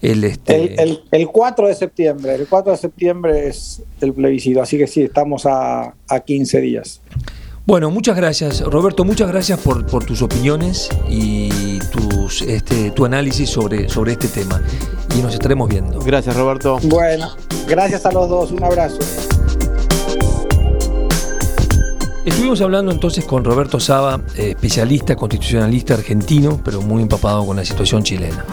el, 0.00 0.24
este... 0.24 0.82
el, 1.10 1.28
4 1.30 1.68
de 1.68 1.74
septiembre. 1.74 2.34
El 2.34 2.46
4 2.46 2.72
de 2.72 2.78
septiembre 2.78 3.46
es 3.46 3.82
el 4.00 4.14
plebiscito, 4.14 4.62
así 4.62 4.78
que 4.78 4.86
sí, 4.86 5.02
estamos 5.02 5.44
a, 5.44 5.92
a 6.08 6.20
15 6.20 6.62
días. 6.62 7.02
Bueno, 7.66 7.90
muchas 7.90 8.16
gracias, 8.16 8.62
Roberto, 8.62 9.04
muchas 9.04 9.28
gracias 9.28 9.60
por, 9.60 9.84
por 9.84 10.06
tus 10.06 10.22
opiniones 10.22 10.88
y 11.10 11.78
tus, 11.90 12.40
este, 12.40 12.90
tu 12.92 13.04
análisis 13.04 13.50
sobre, 13.50 13.90
sobre 13.90 14.12
este 14.12 14.28
tema. 14.28 14.62
Y 15.14 15.20
nos 15.20 15.34
estaremos 15.34 15.68
viendo. 15.68 16.00
Gracias, 16.00 16.34
Roberto. 16.34 16.78
Bueno, 16.84 17.32
gracias 17.68 18.06
a 18.06 18.12
los 18.12 18.30
dos, 18.30 18.50
un 18.50 18.64
abrazo. 18.64 18.98
Estuvimos 22.24 22.60
hablando 22.60 22.92
entonces 22.92 23.24
con 23.24 23.42
Roberto 23.42 23.80
Saba, 23.80 24.20
eh, 24.36 24.50
especialista 24.50 25.16
constitucionalista 25.16 25.94
argentino, 25.94 26.60
pero 26.64 26.80
muy 26.80 27.02
empapado 27.02 27.44
con 27.44 27.56
la 27.56 27.64
situación 27.64 28.04
chilena. 28.04 28.44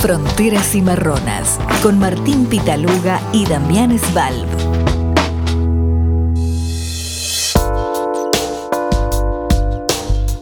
Fronteras 0.00 0.74
y 0.74 0.82
Marronas, 0.82 1.58
con 1.82 1.98
Martín 1.98 2.44
Pitaluga 2.44 3.18
y 3.32 3.46
Damián 3.46 3.98
Svalb. 3.98 4.46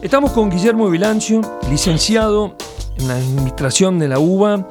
Estamos 0.01 0.31
con 0.33 0.49
Guillermo 0.49 0.89
Vilancio, 0.89 1.39
licenciado 1.69 2.57
en 2.97 3.07
la 3.07 3.15
Administración 3.15 3.97
de 3.97 4.09
la 4.09 4.19
UBA, 4.19 4.67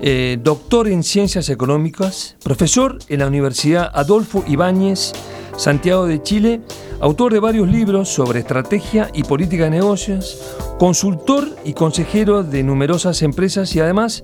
eh, 0.00 0.38
doctor 0.40 0.86
en 0.86 1.02
Ciencias 1.02 1.48
Económicas, 1.48 2.36
profesor 2.44 3.00
en 3.08 3.18
la 3.18 3.26
Universidad 3.26 3.90
Adolfo 3.92 4.44
Ibáñez, 4.46 5.12
Santiago 5.58 6.06
de 6.06 6.22
Chile, 6.22 6.60
autor 7.00 7.32
de 7.32 7.40
varios 7.40 7.66
libros 7.68 8.08
sobre 8.08 8.38
estrategia 8.38 9.10
y 9.12 9.24
política 9.24 9.64
de 9.64 9.70
negocios, 9.70 10.40
consultor 10.78 11.48
y 11.64 11.72
consejero 11.72 12.44
de 12.44 12.62
numerosas 12.62 13.22
empresas 13.22 13.74
y 13.74 13.80
además 13.80 14.22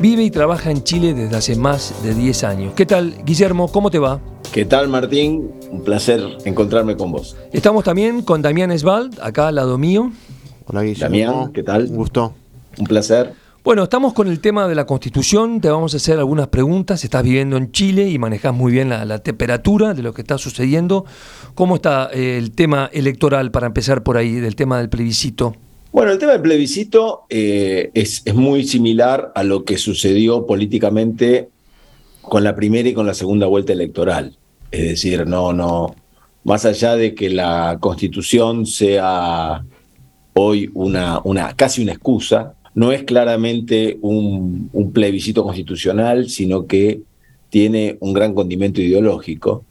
vive 0.00 0.22
y 0.22 0.30
trabaja 0.30 0.70
en 0.70 0.84
Chile 0.84 1.12
desde 1.12 1.36
hace 1.36 1.56
más 1.56 1.92
de 2.04 2.14
10 2.14 2.44
años. 2.44 2.74
¿Qué 2.76 2.86
tal, 2.86 3.16
Guillermo? 3.24 3.66
¿Cómo 3.66 3.90
te 3.90 3.98
va? 3.98 4.20
¿Qué 4.52 4.64
tal, 4.64 4.86
Martín? 4.86 5.50
Un 5.72 5.82
placer 5.82 6.22
encontrarme 6.44 6.96
con 6.96 7.10
vos. 7.10 7.36
Estamos 7.52 7.82
también 7.82 8.22
con 8.22 8.40
Damián 8.40 8.70
Esbald, 8.70 9.18
acá 9.20 9.48
al 9.48 9.56
lado 9.56 9.78
mío. 9.78 10.12
Hola, 10.66 10.82
Guillermo. 10.82 11.02
Damián, 11.02 11.52
¿qué 11.52 11.64
tal? 11.64 11.86
Un 11.90 11.96
gusto. 11.96 12.32
Un 12.78 12.86
placer. 12.86 13.34
Bueno, 13.66 13.82
estamos 13.82 14.12
con 14.12 14.28
el 14.28 14.38
tema 14.38 14.68
de 14.68 14.76
la 14.76 14.86
constitución, 14.86 15.60
te 15.60 15.68
vamos 15.68 15.92
a 15.92 15.96
hacer 15.96 16.20
algunas 16.20 16.46
preguntas, 16.46 17.02
estás 17.02 17.24
viviendo 17.24 17.56
en 17.56 17.72
Chile 17.72 18.08
y 18.08 18.16
manejas 18.16 18.54
muy 18.54 18.70
bien 18.70 18.88
la, 18.88 19.18
temperatura 19.18 19.92
de 19.92 20.04
lo 20.04 20.14
que 20.14 20.22
está 20.22 20.38
sucediendo. 20.38 21.04
¿Cómo 21.56 21.74
está 21.74 22.08
eh, 22.12 22.38
el 22.38 22.52
tema 22.52 22.88
electoral, 22.92 23.50
para 23.50 23.66
empezar 23.66 24.04
por 24.04 24.18
ahí, 24.18 24.34
del 24.34 24.54
tema 24.54 24.78
del 24.78 24.88
plebiscito? 24.88 25.56
Bueno, 25.90 26.12
el 26.12 26.18
tema 26.18 26.30
del 26.30 26.42
plebiscito 26.42 27.24
eh, 27.28 27.90
es, 27.92 28.22
es 28.24 28.34
muy 28.36 28.62
similar 28.62 29.32
a 29.34 29.42
lo 29.42 29.64
que 29.64 29.78
sucedió 29.78 30.46
políticamente 30.46 31.48
con 32.22 32.44
la 32.44 32.54
primera 32.54 32.88
y 32.88 32.94
con 32.94 33.04
la 33.04 33.14
segunda 33.14 33.48
vuelta 33.48 33.72
electoral. 33.72 34.36
Es 34.70 34.82
decir, 34.82 35.26
no, 35.26 35.52
no, 35.52 35.92
más 36.44 36.64
allá 36.66 36.94
de 36.94 37.16
que 37.16 37.30
la 37.30 37.78
constitución 37.80 38.64
sea 38.64 39.64
hoy 40.34 40.70
una, 40.74 41.20
una 41.24 41.54
casi 41.54 41.82
una 41.82 41.92
excusa, 41.92 42.54
no 42.76 42.92
es 42.92 43.04
claramente 43.04 43.98
un, 44.02 44.70
plebiscito 44.92 45.42
constitucional, 45.42 46.28
sino 46.28 46.66
que 46.66 47.00
tiene 47.48 47.96
un 48.00 48.12
gran 48.12 48.34
condimento 48.34 48.82
ideológico. 48.82 49.64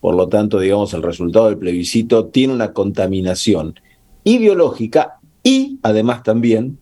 Por 0.00 0.14
lo 0.14 0.28
tanto, 0.28 0.60
digamos, 0.60 0.94
el 0.94 1.02
resultado 1.02 1.46
del 1.46 1.58
plebiscito 1.58 2.26
tiene 2.26 2.54
una 2.54 2.72
contaminación 2.72 3.74
ideológica 4.22 5.18
y 5.42 5.80
además 5.82 6.22
también 6.22 6.78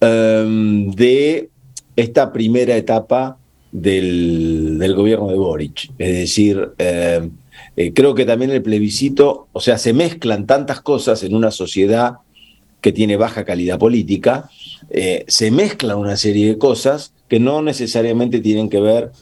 um, 0.00 0.92
de 0.92 1.50
esta 1.96 2.32
primera 2.32 2.76
etapa 2.76 3.36
del, 3.72 4.94
gobierno 4.94 5.28
de 5.28 5.36
Boric. 5.36 5.90
Es 5.98 6.12
decir, 6.12 6.70
eh, 6.78 7.28
eh, 7.76 7.92
creo 7.92 8.14
que 8.14 8.24
también 8.24 8.52
el 8.52 8.62
plebiscito, 8.62 9.48
o 9.52 9.60
sea, 9.60 9.76
se 9.76 9.92
mezclan 9.92 10.46
tantas 10.46 10.80
cosas 10.80 11.24
en 11.24 11.34
una 11.34 11.50
sociedad 11.50 12.18
que 12.80 12.92
tiene 12.92 13.16
baja 13.16 13.44
calidad 13.44 13.78
política, 13.78 14.48
eh, 14.88 15.24
se 15.28 15.50
mezclan 15.50 15.98
una 15.98 16.16
serie 16.16 16.48
de 16.48 16.58
cosas 16.58 17.12
que 17.28 17.38
no 17.38 17.62
necesariamente 17.62 18.40
tienen 18.40 18.68
que 18.68 18.80
ver 18.80 19.12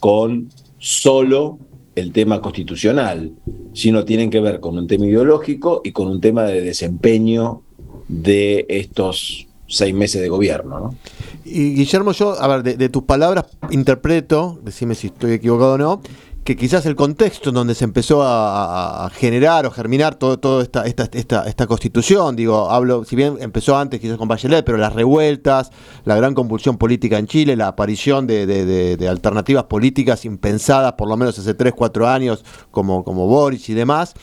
con 0.00 0.50
solo 0.78 1.58
el 1.94 2.12
tema 2.12 2.40
constitucional, 2.42 3.32
sino 3.72 4.04
tienen 4.04 4.30
que 4.30 4.40
ver 4.40 4.60
con 4.60 4.78
un 4.78 4.86
tema 4.86 5.06
ideológico 5.06 5.80
y 5.82 5.92
con 5.92 6.08
un 6.08 6.20
tema 6.20 6.44
de 6.44 6.60
desempeño 6.60 7.62
de 8.08 8.66
estos 8.68 9.46
seis 9.66 9.94
meses 9.94 10.20
de 10.20 10.28
gobierno. 10.28 10.78
¿no? 10.78 10.94
Y 11.44 11.74
Guillermo, 11.74 12.12
yo, 12.12 12.40
a 12.40 12.46
ver, 12.48 12.76
de, 12.76 12.88
tus 12.88 13.04
palabras 13.04 13.46
interpreto, 13.70 14.60
decime 14.62 14.94
si 14.94 15.08
estoy 15.08 15.32
equivocado 15.32 15.74
o 15.74 15.78
no, 15.78 16.02
que 16.46 16.56
quizás 16.56 16.86
el 16.86 16.94
contexto 16.94 17.48
en 17.48 17.56
donde 17.56 17.74
se 17.74 17.82
empezó 17.82 18.22
a, 18.22 19.10
generar 19.12 19.66
o 19.66 19.70
germinar 19.72 20.14
toda 20.14 20.36
todo 20.36 20.60
esta, 20.60 20.86
esta, 20.86 21.08
esta, 21.12 21.42
esta, 21.48 21.66
constitución, 21.66 22.36
digo, 22.36 22.70
hablo, 22.70 23.04
si 23.04 23.16
bien 23.16 23.36
empezó 23.40 23.76
antes 23.76 24.00
quizás 24.00 24.16
con 24.16 24.28
Bachelet, 24.28 24.64
pero 24.64 24.78
las 24.78 24.92
revueltas, 24.92 25.72
la 26.04 26.14
gran 26.14 26.34
convulsión 26.34 26.78
política 26.78 27.18
en 27.18 27.26
Chile, 27.26 27.56
la 27.56 27.66
aparición 27.66 28.28
de, 28.28 29.08
alternativas 29.10 29.64
políticas 29.64 30.24
impensadas 30.24 30.92
por 30.92 31.08
lo 31.08 31.16
menos 31.16 31.36
hace 31.36 31.52
3, 31.52 31.74
4 31.76 32.06
años, 32.06 32.44
como, 32.70 33.02
como 33.02 33.26
Boris 33.26 33.68
y 33.68 33.74
demás, 33.74 34.14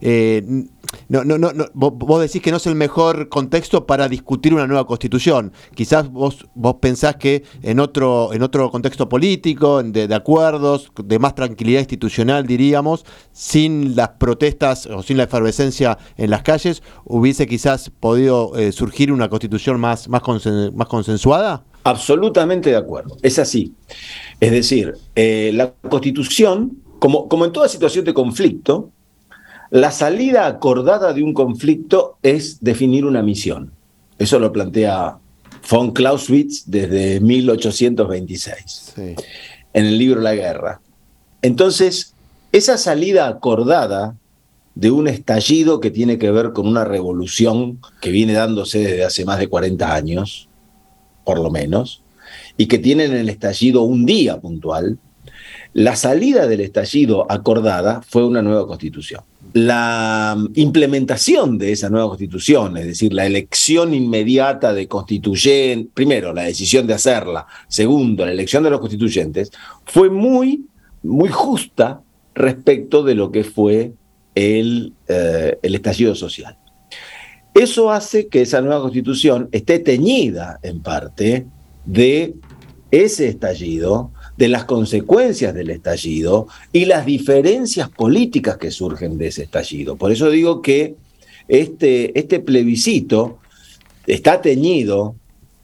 eh, 0.00 0.66
no, 1.08 1.24
no, 1.24 1.38
no, 1.38 1.52
vos, 1.74 2.20
decís 2.20 2.42
que 2.42 2.50
no 2.50 2.56
es 2.56 2.66
el 2.66 2.74
mejor 2.74 3.28
contexto 3.28 3.86
para 3.86 4.08
discutir 4.08 4.54
una 4.54 4.66
nueva 4.66 4.86
constitución. 4.86 5.52
Quizás 5.74 6.10
vos, 6.10 6.46
vos 6.54 6.76
pensás 6.80 7.16
que 7.16 7.44
en 7.62 7.80
otro, 7.80 8.32
en 8.32 8.42
otro 8.42 8.70
contexto 8.70 9.08
político, 9.08 9.82
de, 9.82 10.14
acuerdos, 10.14 10.90
de 11.04 11.18
más 11.18 11.34
tranquilidad 11.34 11.80
institucional, 11.80 12.46
diríamos, 12.46 13.04
sin 13.32 13.96
las 13.96 14.10
protestas 14.10 14.86
o 14.86 15.02
sin 15.02 15.16
la 15.16 15.24
efervescencia 15.24 15.98
en 16.16 16.30
las 16.30 16.42
calles, 16.42 16.82
hubiese 17.04 17.46
quizás 17.46 17.90
podido 17.90 18.56
eh, 18.56 18.72
surgir 18.72 19.12
una 19.12 19.28
constitución 19.28 19.80
más, 19.80 20.08
más, 20.08 20.22
más 20.74 20.88
consensuada. 20.88 21.64
Absolutamente 21.84 22.70
de 22.70 22.76
acuerdo, 22.76 23.16
es 23.22 23.38
así. 23.38 23.74
Es 24.40 24.50
decir, 24.50 24.94
eh, 25.14 25.52
la 25.54 25.72
constitución, 25.88 26.78
como, 26.98 27.28
como 27.28 27.44
en 27.44 27.52
toda 27.52 27.68
situación 27.68 28.04
de 28.04 28.12
conflicto, 28.12 28.90
la 29.76 29.90
salida 29.90 30.46
acordada 30.46 31.12
de 31.12 31.22
un 31.22 31.34
conflicto 31.34 32.16
es 32.22 32.64
definir 32.64 33.04
una 33.04 33.22
misión. 33.22 33.72
Eso 34.18 34.38
lo 34.38 34.50
plantea 34.50 35.18
von 35.70 35.90
Clausewitz 35.90 36.64
desde 36.64 37.20
1826, 37.20 38.94
en 38.96 39.84
el 39.84 39.98
libro 39.98 40.22
La 40.22 40.34
Guerra. 40.34 40.80
Entonces, 41.42 42.14
esa 42.52 42.78
salida 42.78 43.28
acordada 43.28 44.16
de 44.74 44.90
un 44.90 45.08
estallido 45.08 45.78
que 45.78 45.90
tiene 45.90 46.16
que 46.16 46.30
ver 46.30 46.54
con 46.54 46.66
una 46.66 46.86
revolución 46.86 47.78
que 48.00 48.10
viene 48.10 48.32
dándose 48.32 48.78
desde 48.78 49.04
hace 49.04 49.26
más 49.26 49.38
de 49.38 49.48
40 49.48 49.94
años, 49.94 50.48
por 51.22 51.38
lo 51.38 51.50
menos, 51.50 52.02
y 52.56 52.64
que 52.64 52.78
tiene 52.78 53.04
en 53.04 53.14
el 53.14 53.28
estallido 53.28 53.82
un 53.82 54.06
día 54.06 54.40
puntual, 54.40 54.98
la 55.74 55.96
salida 55.96 56.46
del 56.46 56.62
estallido 56.62 57.30
acordada 57.30 58.00
fue 58.00 58.24
una 58.24 58.40
nueva 58.40 58.66
constitución 58.66 59.20
la 59.52 60.36
implementación 60.54 61.58
de 61.58 61.72
esa 61.72 61.88
nueva 61.88 62.08
constitución, 62.08 62.76
es 62.76 62.86
decir, 62.86 63.12
la 63.12 63.26
elección 63.26 63.94
inmediata 63.94 64.72
de 64.72 64.88
constituyentes, 64.88 65.92
primero, 65.94 66.32
la 66.32 66.42
decisión 66.42 66.86
de 66.86 66.94
hacerla, 66.94 67.46
segundo, 67.68 68.24
la 68.26 68.32
elección 68.32 68.62
de 68.62 68.70
los 68.70 68.80
constituyentes, 68.80 69.50
fue 69.84 70.10
muy, 70.10 70.66
muy 71.02 71.28
justa 71.28 72.02
respecto 72.34 73.02
de 73.02 73.14
lo 73.14 73.30
que 73.30 73.44
fue 73.44 73.92
el, 74.34 74.92
eh, 75.08 75.58
el 75.62 75.74
estallido 75.74 76.14
social. 76.14 76.58
Eso 77.54 77.90
hace 77.90 78.28
que 78.28 78.42
esa 78.42 78.60
nueva 78.60 78.82
constitución 78.82 79.48
esté 79.52 79.78
teñida 79.78 80.60
en 80.62 80.80
parte 80.80 81.46
de 81.86 82.34
ese 82.90 83.28
estallido, 83.28 84.12
de 84.36 84.48
las 84.48 84.64
consecuencias 84.64 85.54
del 85.54 85.70
estallido 85.70 86.48
y 86.72 86.84
las 86.84 87.06
diferencias 87.06 87.88
políticas 87.88 88.58
que 88.58 88.70
surgen 88.70 89.16
de 89.18 89.28
ese 89.28 89.44
estallido. 89.44 89.96
Por 89.96 90.12
eso 90.12 90.30
digo 90.30 90.60
que 90.62 90.94
este, 91.48 92.18
este 92.18 92.40
plebiscito 92.40 93.38
está 94.06 94.40
teñido 94.40 95.14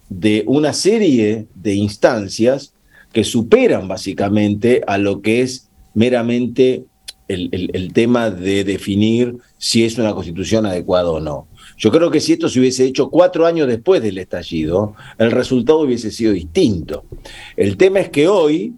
de 0.08 0.44
una 0.46 0.72
serie 0.72 1.46
de 1.54 1.74
instancias 1.74 2.72
que 3.12 3.24
superan 3.24 3.88
básicamente 3.88 4.82
a 4.86 4.98
lo 4.98 5.20
que 5.20 5.42
es 5.42 5.68
meramente 5.94 6.84
el, 7.28 7.92
tema 7.92 8.30
de 8.30 8.64
definir 8.64 9.36
si 9.58 9.84
es 9.84 9.96
una 9.98 10.12
constitución 10.12 10.66
adecuada 10.66 11.10
o 11.10 11.20
no. 11.20 11.46
Yo 11.82 11.90
creo 11.90 12.12
que 12.12 12.20
si 12.20 12.34
esto 12.34 12.48
se 12.48 12.60
hubiese 12.60 12.84
hecho 12.84 13.10
cuatro 13.10 13.44
años 13.44 13.66
después 13.66 14.00
del 14.00 14.16
estallido, 14.18 14.94
el 15.18 15.32
resultado 15.32 15.80
hubiese 15.80 16.12
sido 16.12 16.32
distinto. 16.32 17.06
El 17.56 17.76
tema 17.76 17.98
es 17.98 18.08
que 18.10 18.28
hoy, 18.28 18.74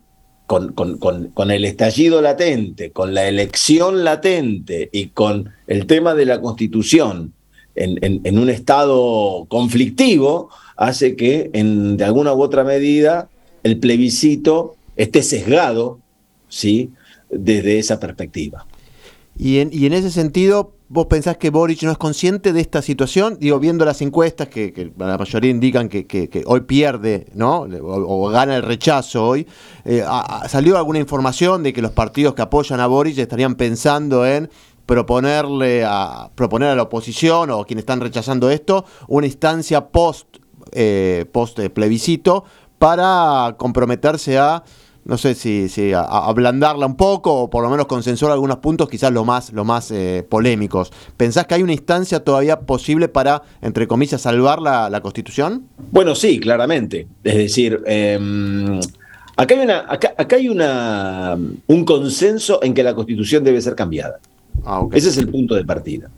con, 0.47 1.51
el 1.51 1.67
estallido 1.67 2.23
latente, 2.23 2.93
con 2.93 3.13
la 3.13 3.29
elección 3.29 4.05
latente 4.05 4.89
y 4.91 5.09
con 5.09 5.51
el 5.67 5.87
tema 5.87 6.15
de 6.15 6.25
la 6.25 6.41
constitución 6.41 7.35
en, 7.75 8.39
un 8.39 8.49
estado 8.49 9.45
conflictivo, 9.51 10.49
hace 10.75 11.15
que 11.15 11.51
en, 11.53 11.99
de 11.99 12.05
alguna 12.05 12.33
u 12.33 12.41
otra 12.41 12.65
medida 12.65 13.29
el 13.65 13.81
plebiscito 13.81 14.77
esté 14.97 15.23
sesgado, 15.23 15.99
¿sí? 16.49 16.89
desde 17.29 17.79
esa 17.79 18.01
perspectiva. 18.01 18.67
Y 19.37 19.59
en 19.59 19.93
ese 19.93 20.11
sentido, 20.11 20.73
¿vos 20.95 21.07
pensás 21.07 21.37
que 21.39 21.51
Boric 21.51 21.83
no 21.83 21.91
es 21.91 21.99
consciente 21.99 22.53
de 22.53 22.61
esta 22.61 22.81
situación? 22.81 23.37
Digo, 23.41 23.59
viendo 23.59 23.85
las 23.85 24.01
encuestas 24.01 24.47
que, 24.47 24.93
la 24.97 25.19
mayoría 25.19 25.51
indican 25.51 25.89
que, 25.89 26.45
hoy 26.47 26.61
pierde, 26.61 27.27
¿no? 27.35 27.67
O, 27.83 28.29
gana 28.29 28.55
el 28.55 28.63
rechazo 28.63 29.27
hoy. 29.27 29.45
Eh, 29.85 30.05
¿Salió 30.49 30.79
alguna 30.79 31.01
información 31.01 31.65
de 31.65 31.73
que 31.73 31.83
los 31.83 31.91
partidos 31.91 32.35
que 32.35 32.43
apoyan 32.43 32.79
a 32.79 32.87
Boric 32.87 33.19
estarían 33.19 33.57
pensando 33.57 34.25
en 34.25 34.49
proponerle 34.87 35.85
a 35.85 36.31
proponer 36.33 36.69
a 36.69 36.77
la 36.77 36.83
oposición 36.83 37.51
o 37.51 37.63
a 37.63 37.67
quienes 37.67 37.83
están 37.83 38.01
rechazando 38.01 38.51
esto 38.51 38.85
una 39.09 39.27
instancia 39.27 39.89
post 39.89 40.37
eh, 40.73 41.25
post 41.33 41.59
plebiscito 41.71 42.45
para 42.79 43.57
comprometerse 43.59 44.39
a 44.39 44.63
no 45.05 45.19
sé 45.19 45.35
si, 45.35 45.69
si 45.69 45.93
ablandarla 45.93 46.87
un 46.87 46.97
poco 46.97 47.43
o 47.43 47.51
por 47.51 47.63
lo 47.63 47.71
menos 47.71 47.87
consensuar 47.87 48.33
algunos 48.33 48.59
puntos, 48.59 48.89
quizás 48.89 49.13
los 49.13 49.27
más, 49.27 49.53
más 49.53 49.91
eh, 49.91 50.27
polémicos. 50.29 50.93
¿Pensás 51.17 51.47
que 51.47 51.55
hay 51.55 51.63
una 51.63 51.73
instancia 51.73 52.21
todavía 52.21 52.61
posible 52.61 53.09
para, 53.09 53.43
entre 53.61 53.87
comillas, 53.87 54.23
salvar 54.23 54.61
la, 54.61 55.01
Constitución? 55.03 55.67
Bueno, 55.91 56.15
sí, 56.15 56.41
claramente. 56.41 57.07
Es 57.23 57.35
decir, 57.35 57.83
em, 57.87 58.81
acá 59.37 59.55
hay, 59.55 59.61
una, 59.61 59.85
acá, 59.87 60.15
hay 60.35 60.49
una, 60.49 61.37
un 61.67 61.85
consenso 61.85 62.63
en 62.63 62.73
que 62.73 62.83
la 62.83 62.95
Constitución 62.95 63.45
debe 63.45 63.61
ser 63.61 63.75
cambiada. 63.75 64.21
Ah, 64.65 64.87
Ese 64.93 65.11
es 65.11 65.19
el 65.19 65.29
punto 65.29 65.55
de 65.55 65.65
partida. 65.65 66.11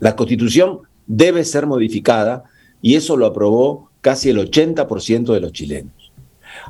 La 0.00 0.16
Constitución 0.16 0.80
debe 1.06 1.44
ser 1.44 1.66
modificada 1.66 2.44
y 2.80 2.94
eso 2.94 3.16
lo 3.16 3.26
aprobó 3.26 3.90
casi 4.00 4.30
el 4.30 4.38
80% 4.38 5.34
de 5.34 5.40
los 5.40 5.52
chilenos. 5.52 6.12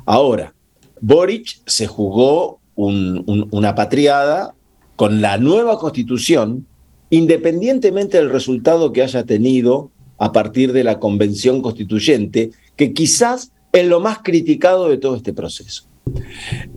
Ahora, 0.05 0.53
Boric 1.01 1.61
se 1.65 1.87
jugó 1.87 2.59
una 2.75 3.75
patriada 3.75 4.53
con 4.95 5.21
la 5.21 5.37
nueva 5.37 5.79
constitución, 5.79 6.65
independientemente 7.09 8.17
del 8.17 8.29
resultado 8.29 8.93
que 8.93 9.01
haya 9.01 9.23
tenido 9.23 9.91
a 10.17 10.31
partir 10.31 10.73
de 10.73 10.83
la 10.83 10.99
convención 10.99 11.61
constituyente, 11.61 12.51
que 12.75 12.93
quizás 12.93 13.51
es 13.71 13.87
lo 13.87 13.99
más 13.99 14.19
criticado 14.23 14.89
de 14.89 14.97
todo 14.97 15.15
este 15.15 15.33
proceso. 15.33 15.83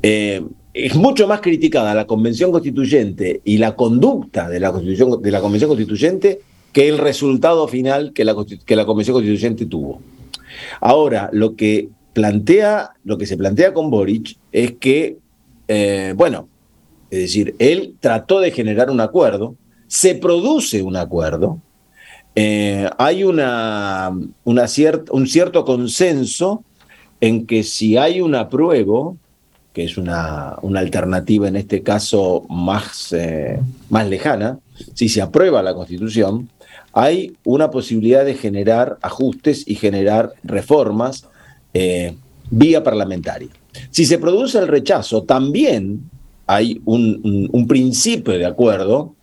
Eh, 0.02 0.42
es 0.72 0.94
mucho 0.94 1.26
más 1.26 1.40
criticada 1.40 1.94
la 1.94 2.06
convención 2.06 2.52
constituyente 2.52 3.40
y 3.44 3.59
la 3.59 3.74
conducta 3.74 4.48
de 4.48 4.61
la, 4.61 4.72
constitución, 4.72 5.20
de 5.20 5.30
la 5.30 5.40
convención 5.40 5.68
constituyente 5.68 6.40
que 6.72 6.88
el 6.88 6.98
resultado 6.98 7.66
final 7.66 8.12
que 8.12 8.24
la, 8.24 8.37
que 8.64 8.76
la 8.76 8.87
convención 8.87 9.14
constituyente 9.14 9.66
tuvo. 9.66 10.00
Ahora, 10.80 11.30
lo 11.33 11.56
que 11.56 11.88
plantea, 12.20 12.90
lo 13.04 13.16
que 13.16 13.24
se 13.24 13.38
plantea 13.38 13.72
con 13.72 13.90
Boric 13.90 14.37
es 14.52 14.72
que, 14.72 15.16
eh, 15.68 16.12
bueno, 16.14 16.48
es 17.11 17.18
decir, 17.20 17.54
él 17.59 17.96
trató 17.98 18.40
de 18.40 18.50
generar 18.50 18.90
un 18.90 19.00
acuerdo, 19.00 19.56
se 19.87 20.14
produce 20.14 20.83
un 20.83 20.96
acuerdo, 20.96 21.62
eh, 22.35 22.88
hay 22.98 23.24
una, 23.24 24.11
un 24.44 25.26
cierto 25.26 25.64
consenso 25.64 26.62
en 27.22 27.46
que 27.46 27.62
si 27.62 27.96
hay 27.96 28.20
un 28.20 28.35
apruebo, 28.35 29.16
que 29.72 29.85
es 29.85 29.96
una, 29.96 30.56
una 30.61 30.80
alternativa 30.80 31.48
en 31.48 31.56
este 31.56 31.83
caso 31.83 32.44
más, 32.50 33.14
eh, 33.14 33.59
más 33.88 34.06
lejana, 34.09 34.59
si 34.92 35.09
se 35.09 35.22
aprueba 35.22 35.62
la 35.62 35.74
constitución, 35.74 36.50
hay 36.92 37.35
una 37.44 37.70
posibilidad 37.70 38.26
de 38.26 38.35
generar 38.35 38.98
ajustes 39.00 39.64
y 39.66 39.76
generar 39.76 40.35
reformas 40.42 41.26
eh, 41.72 42.14
vía 42.50 42.83
parlamentaria. 42.83 43.48
Si 43.90 44.04
se 44.04 44.18
produce 44.18 44.59
el 44.59 44.68
rechazo, 44.68 45.22
también 45.22 46.11
hay 46.46 46.80
un, 46.85 47.66
principio 47.68 48.37
de 48.37 48.44
acuerdo 48.44 49.14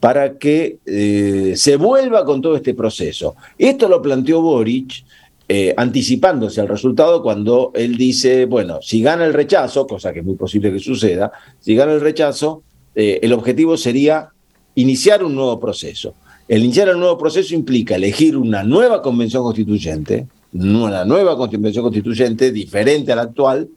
para 0.00 0.36
que 0.36 0.78
eh, 0.84 1.54
se 1.56 1.76
vuelva 1.76 2.24
con 2.24 2.42
todo 2.42 2.56
este 2.56 2.74
proceso. 2.74 3.36
Esto 3.56 3.88
lo 3.88 4.02
planteó 4.02 4.42
Boric 4.42 5.04
eh, 5.48 5.72
anticipándose 5.76 6.60
al 6.60 6.68
resultado 6.68 7.22
cuando 7.22 7.72
él 7.74 7.96
dice, 7.96 8.44
bueno, 8.44 8.80
si 8.82 9.00
gana 9.00 9.24
el 9.24 9.32
rechazo, 9.32 9.86
cosa 9.86 10.12
que 10.12 10.20
es 10.20 10.24
muy 10.24 10.36
posible 10.36 10.70
que 10.70 10.78
suceda, 10.78 11.32
si 11.58 11.74
gana 11.74 11.92
el 11.92 12.00
rechazo, 12.00 12.62
el 12.94 13.32
objetivo 13.32 13.76
sería 13.76 14.30
iniciar 14.74 15.22
un 15.22 15.34
nuevo 15.36 15.60
proceso. 15.60 16.14
El 16.48 16.64
iniciar 16.64 16.88
el 16.88 16.98
nuevo 16.98 17.18
proceso 17.18 17.54
implica 17.54 17.96
elegir 17.96 18.36
una 18.36 18.62
nueva 18.62 19.02
convención 19.02 19.42
constituyente, 19.42 20.26
una 20.52 21.04
nueva 21.04 21.36
constitución 21.36 21.84
constituyente 21.84 22.52
diferente 22.52 23.12
a 23.12 23.16
la 23.16 23.22
actual 23.22 23.68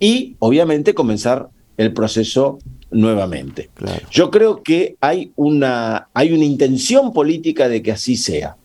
y 0.00 0.36
obviamente 0.38 0.94
comenzar 0.94 1.48
el 1.76 1.92
proceso 1.92 2.58
nuevamente. 2.90 3.70
Yo 4.10 4.30
creo 4.30 4.62
que 4.62 4.96
hay 5.00 5.32
una, 5.36 6.08
hay 6.14 6.32
una 6.32 6.44
intención 6.44 7.12
política 7.12 7.68
de 7.68 7.82
que 7.82 7.92
así 7.92 8.16
sea. 8.16 8.56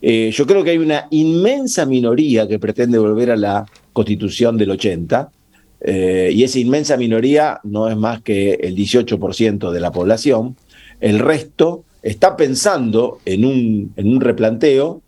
Eh, 0.00 0.30
yo 0.32 0.46
creo 0.46 0.64
que 0.64 0.70
hay 0.70 0.78
una 0.78 1.06
inmensa 1.10 1.86
minoría 1.86 2.46
que 2.48 2.58
pretende 2.58 2.98
volver 2.98 3.30
a 3.30 3.36
la 3.36 3.66
constitución 3.92 4.56
del 4.56 4.70
80, 4.70 5.30
eh, 5.80 6.30
y 6.32 6.42
esa 6.42 6.58
inmensa 6.58 6.96
minoría 6.96 7.60
no 7.62 7.88
es 7.88 7.96
más 7.96 8.22
que 8.22 8.54
el 8.54 8.74
18% 8.74 9.70
de 9.70 9.80
la 9.80 9.92
población. 9.92 10.56
El 11.00 11.18
resto 11.18 11.84
está 12.02 12.36
pensando 12.36 13.18
en 13.24 13.44
un, 13.44 13.92
en 13.96 14.08
un 14.08 14.20
replanteo. 14.20 15.02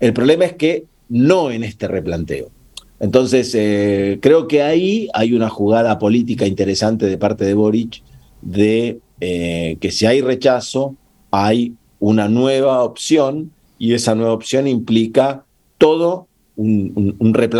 El 0.00 0.12
problema 0.12 0.44
es 0.44 0.54
que 0.54 0.84
no 1.08 1.50
en 1.50 1.64
este 1.64 1.88
replanteo. 1.88 2.50
Entonces, 2.98 3.54
eh, 3.54 4.18
creo 4.22 4.48
que 4.48 4.62
ahí 4.62 5.08
hay 5.12 5.34
una 5.34 5.48
jugada 5.48 5.98
política 5.98 6.46
interesante 6.46 7.06
de 7.06 7.18
parte 7.18 7.44
de 7.44 7.54
Boric 7.54 8.02
de 8.40 9.00
eh, 9.20 9.76
que 9.80 9.90
si 9.90 10.06
hay 10.06 10.20
rechazo, 10.20 10.96
hay 11.30 11.74
una 12.00 12.28
nueva 12.28 12.82
opción 12.82 13.52
y 13.78 13.92
esa 13.92 14.14
nueva 14.14 14.32
opción 14.32 14.66
implica 14.66 15.44
todo 15.78 16.28
un, 16.56 17.16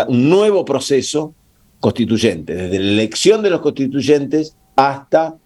nuevo 0.08 0.64
proceso 0.64 1.34
constituyente, 1.80 2.54
desde 2.54 2.78
la 2.78 2.92
elección 2.92 3.42
de 3.42 3.50
los 3.50 3.60
constituyentes 3.60 4.56
hasta 4.76 5.36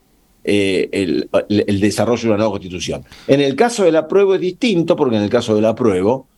eh, 0.45 0.89
el, 0.93 1.29
el, 1.49 1.81
desarrollo 1.81 2.23
de 2.23 2.29
una 2.29 2.37
nueva 2.39 2.53
constitución. 2.53 3.05
En 3.27 3.41
el 3.41 3.57
caso 3.57 3.85
del 3.85 3.97
apruebo 3.97 4.37
es 4.37 4.41
distinto, 4.41 4.95
porque 4.95 5.17
en 5.17 5.23
el 5.23 5.31
caso 5.31 5.55
del 5.57 5.65
apruebo 5.65 6.29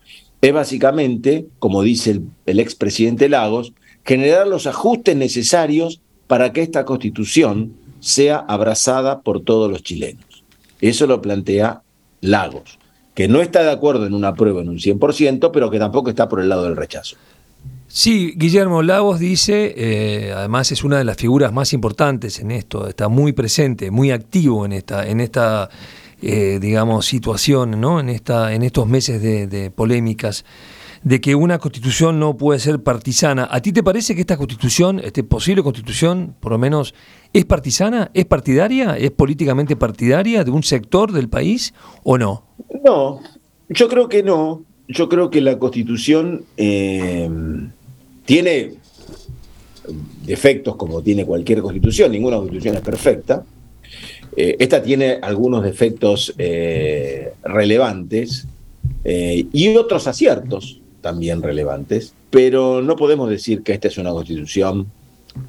es 0.42 0.52
básicamente, 0.52 1.46
como 1.61 1.83
dice 1.83 2.20
el, 2.46 2.61
expresidente 2.61 3.28
Lagos, 3.28 3.72
generar 4.05 4.48
los 4.48 4.66
ajustes 4.66 5.16
necesarios 5.16 6.00
para 6.26 6.52
que 6.52 6.62
esta 6.62 6.85
constitución 6.85 7.74
sea 8.00 8.38
abrazada 8.48 9.20
por 9.20 9.42
todos 9.42 9.70
los 9.70 9.85
chilenos. 9.85 10.42
Eso 10.81 11.07
lo 11.07 11.22
plantea 11.22 11.83
Lagos, 12.20 12.81
que 13.14 13.28
no 13.28 13.40
está 13.40 13.62
de 13.62 13.70
acuerdo 13.70 14.05
en 14.05 14.14
una 14.14 14.35
prueba 14.35 14.62
en 14.62 14.68
un 14.68 14.78
100%, 14.78 15.50
pero 15.52 15.70
que 15.70 15.78
tampoco 15.78 16.11
está 16.11 16.28
por 16.28 16.40
el 16.40 16.48
lado 16.48 16.64
del 16.64 16.76
rechazo. 16.76 17.16
Sí, 17.87 18.33
Guillermo 18.37 18.83
Lagos 18.83 19.20
dice, 19.20 19.74
eh, 19.76 20.33
además 20.33 20.72
es 20.72 20.83
una 20.83 20.98
de 20.98 21.05
las 21.05 21.18
figuras 21.18 21.52
más 21.52 21.72
importantes 21.72 22.40
en 22.40 22.50
esto, 22.50 22.88
está 22.88 23.09
muy 23.09 23.33
presente, 23.33 23.92
muy 23.92 24.11
activo 24.11 24.66
en 24.66 24.72
esta, 24.72 25.07
en 25.07 25.20
esta 25.20 25.68
eh, 26.23 26.59
digamos, 26.61 27.07
situación 27.07 27.81
¿no? 27.81 27.99
en, 28.01 28.09
esta, 28.09 28.55
en 28.55 28.63
estos 28.63 28.87
meses 28.87 29.21
de, 29.21 29.71
polémicas 29.71 30.45
de 31.03 31.21
que 31.21 31.35
una 31.35 31.59
constitución 31.59 32.21
no 32.21 32.37
puede 32.37 32.61
ser 32.61 32.81
partisana. 32.81 33.49
¿A 33.51 33.61
ti 33.61 33.73
te 33.73 33.83
parece 33.83 34.15
que 34.15 34.21
esta 34.21 34.37
constitución, 34.37 35.01
esta 35.01 35.21
posible 35.25 35.65
constitución, 35.65 36.37
por 36.39 36.53
lo 36.53 36.59
menos, 36.59 36.95
es 37.33 37.45
partisana, 37.45 38.11
es 38.15 38.25
partidaria, 38.25 38.97
es 38.97 39.11
políticamente 39.11 39.75
partidaria 39.75 40.45
de 40.45 40.53
un 40.53 40.63
sector 40.63 41.11
del 41.11 41.29
país 41.29 41.75
o 42.05 42.19
no? 42.19 42.45
No, 42.85 43.21
yo 43.69 43.89
creo 43.89 44.09
que 44.09 44.23
no. 44.23 44.63
Yo 44.87 45.09
creo 45.09 45.31
que 45.31 45.41
la 45.41 45.59
constitución 45.59 46.45
eh, 46.57 47.29
tiene 48.25 48.75
defectos 50.25 50.77
como 50.77 51.03
tiene 51.03 51.25
cualquier 51.25 51.63
constitución, 51.63 52.13
ninguna 52.13 52.37
constitución 52.37 52.77
es 52.77 52.83
perfecta, 52.83 53.45
eh, 54.37 54.57
esta 54.59 54.83
tiene 54.83 55.18
algunos 55.21 55.62
defectos 55.62 56.35
eh, 56.38 57.33
relevantes 57.42 58.47
eh, 59.05 59.47
y 59.53 59.77
otros 59.77 60.07
aciertos. 60.07 60.81
también 61.01 61.42
relevantes, 61.42 62.14
pero 62.31 62.81
no 62.81 62.95
podemos 62.95 63.29
decir 63.29 63.64
que 63.64 63.73
esta 63.73 63.88
es 63.88 63.99
una 63.99 64.11
constitución, 64.11 64.87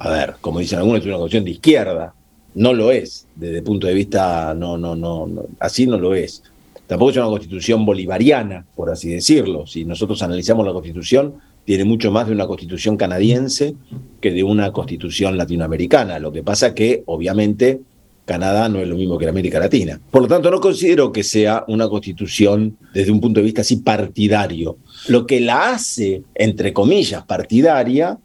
a 0.00 0.10
ver, 0.10 0.34
como 0.40 0.58
dicen 0.58 0.80
algunos, 0.80 1.00
es 1.00 1.06
una 1.06 1.16
constitución 1.16 1.44
de 1.44 1.50
izquierda. 1.52 2.14
No 2.56 2.72
lo 2.72 2.90
es, 2.90 3.26
desde 3.36 3.58
el 3.58 3.62
punto 3.62 3.86
de 3.86 3.94
vista, 3.94 4.52
no, 4.54 4.76
no, 4.76 4.96
no, 4.96 5.28
no 5.28 5.46
así 5.60 5.86
no 5.86 5.96
lo 5.96 6.14
es. 6.14 6.42
Tampoco 6.88 7.12
es 7.12 7.16
una 7.16 7.26
constitución 7.26 7.86
bolivariana, 7.86 8.66
por 8.74 8.90
así 8.90 9.10
decirlo. 9.10 9.66
Si 9.66 9.84
nosotros 9.84 10.22
analizamos 10.22 10.66
la 10.66 10.72
constitución, 10.72 11.34
tiene 11.64 11.84
mucho 11.84 12.10
más 12.10 12.26
de 12.26 12.32
una 12.32 12.46
constitución 12.46 12.96
canadiense 12.96 13.74
que 14.20 14.32
de 14.32 14.42
una 14.42 14.72
constitución 14.72 15.38
latinoamericana. 15.38 16.18
Lo 16.18 16.32
que 16.32 16.42
pasa 16.42 16.74
que, 16.74 17.02
obviamente, 17.06 17.80
Canadá 18.24 18.68
no 18.68 18.80
es 18.80 18.88
lo 18.88 18.96
mismo 18.96 19.18
que 19.18 19.26
la 19.26 19.32
América 19.32 19.58
Latina. 19.58 20.00
Por 20.10 20.22
lo 20.22 20.28
tanto, 20.28 20.50
no 20.50 20.60
considero 20.60 21.12
que 21.12 21.22
sea 21.22 21.64
una 21.68 21.88
constitución 21.88 22.78
desde 22.94 23.12
un 23.12 23.20
punto 23.20 23.40
de 23.40 23.44
vista 23.44 23.60
así 23.60 23.76
partidario. 23.76 24.78
Lo 25.08 25.26
que 25.26 25.40
la 25.40 25.72
hace, 25.72 26.22
entre 26.34 26.72
comillas, 26.72 27.24
partidaria, 27.24 28.18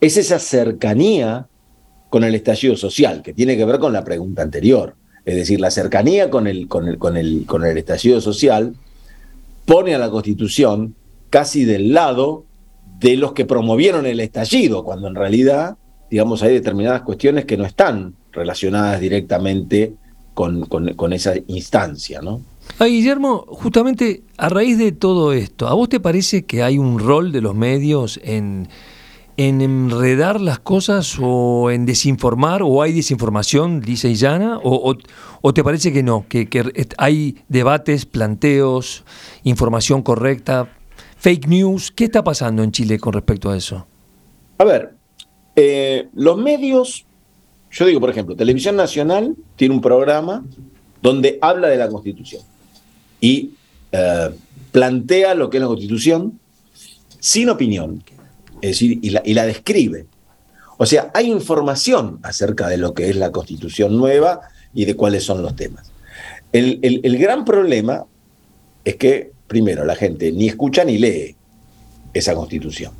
es 0.00 0.16
esa 0.16 0.38
cercanía 0.38 1.46
con 2.08 2.24
el 2.24 2.34
estallido 2.34 2.76
social, 2.76 3.22
que 3.22 3.34
tiene 3.34 3.56
que 3.56 3.64
ver 3.64 3.78
con 3.78 3.92
la 3.92 4.04
pregunta 4.04 4.42
anterior. 4.42 4.96
Es 5.24 5.36
decir, 5.36 5.60
la 5.60 5.70
cercanía 5.70 6.30
con 6.30 6.46
el, 6.46 6.66
con 6.66 6.88
el, 6.88 6.98
con 6.98 7.16
el, 7.16 7.44
con 7.46 7.64
el 7.64 7.76
estallido 7.78 8.20
social 8.20 8.74
pone 9.66 9.94
a 9.94 9.98
la 9.98 10.10
Constitución 10.10 10.94
casi 11.30 11.64
del 11.64 11.92
lado 11.92 12.44
de 12.98 13.16
los 13.16 13.32
que 13.32 13.44
promovieron 13.44 14.06
el 14.06 14.20
estallido, 14.20 14.84
cuando 14.84 15.08
en 15.08 15.14
realidad, 15.14 15.76
digamos, 16.10 16.42
hay 16.42 16.54
determinadas 16.54 17.02
cuestiones 17.02 17.44
que 17.44 17.56
no 17.56 17.64
están 17.64 18.14
relacionadas 18.32 19.00
directamente 19.00 19.94
con, 20.34 20.64
con, 20.64 21.12
esa 21.12 21.34
instancia, 21.46 22.22
¿no? 22.22 22.40
Ah, 22.78 22.86
Guillermo, 22.86 23.44
justamente 23.48 24.22
a 24.38 24.48
raíz 24.48 24.78
de 24.78 24.92
todo 24.92 25.32
esto, 25.32 25.68
¿a 25.68 25.74
vos 25.74 25.88
te 25.88 26.00
parece 26.00 26.44
que 26.44 26.62
hay 26.62 26.78
un 26.78 26.98
rol 26.98 27.32
de 27.32 27.42
los 27.42 27.54
medios 27.54 28.18
en, 28.24 28.68
en 29.36 29.60
enredar 29.60 30.40
las 30.40 30.58
cosas 30.58 31.16
o 31.20 31.70
en 31.70 31.84
desinformar 31.84 32.62
o 32.62 32.80
hay 32.80 32.92
desinformación, 32.92 33.80
dice 33.80 34.10
y 34.10 34.18
o, 34.24 34.96
o, 35.42 35.54
te 35.54 35.62
parece 35.62 35.92
que 35.92 36.02
no, 36.02 36.24
que, 36.28 36.48
que 36.48 36.86
hay 36.96 37.36
debates, 37.48 38.06
planteos, 38.06 39.04
información 39.42 40.02
correcta? 40.02 40.70
fake 41.22 41.46
news. 41.46 41.92
¿Qué 41.92 42.04
está 42.04 42.24
pasando 42.24 42.64
en 42.64 42.72
Chile 42.72 42.98
con 42.98 43.12
respecto 43.12 43.48
a 43.48 43.56
eso? 43.56 43.86
A 44.58 44.64
ver, 44.64 44.94
eh, 45.54 46.08
los 46.14 46.36
medios, 46.36 47.06
yo 47.72 47.86
digo, 47.86 48.00
por 48.00 48.10
ejemplo, 48.10 48.36
Televisión 48.36 48.76
Nacional 48.76 49.34
tiene 49.56 49.74
un 49.74 49.80
programa 49.80 50.44
donde 51.02 51.38
habla 51.40 51.68
de 51.68 51.76
la 51.76 51.88
Constitución 51.88 52.42
y 53.20 53.50
eh, 53.90 54.30
plantea 54.70 55.34
lo 55.34 55.50
que 55.50 55.56
es 55.56 55.60
la 55.62 55.66
Constitución 55.66 56.38
sin 57.18 57.48
opinión, 57.48 58.02
es 58.60 58.70
decir, 58.70 58.98
y 59.02 59.34
la, 59.34 59.46
describe. 59.46 60.06
O 60.78 60.86
sea, 60.86 61.10
hay 61.14 61.30
información 61.30 62.18
acerca 62.22 62.68
de 62.68 62.76
lo 62.76 62.94
que 62.94 63.10
es 63.10 63.16
la 63.16 63.32
Constitución 63.32 63.96
nueva 63.96 64.40
y 64.74 64.84
de 64.84 64.94
cuáles 64.94 65.24
son 65.24 65.42
los 65.42 65.56
temas. 65.56 65.90
el 66.52 67.18
gran 67.18 67.44
problema 67.44 68.04
es 68.84 68.96
que 68.96 69.32
primero, 69.52 69.84
la 69.84 69.96
gente 69.96 70.32
ni 70.32 70.48
escucha 70.48 70.82
ni 70.82 70.96
lee 70.96 71.36
esa 72.14 72.34
constitución. 72.34 72.94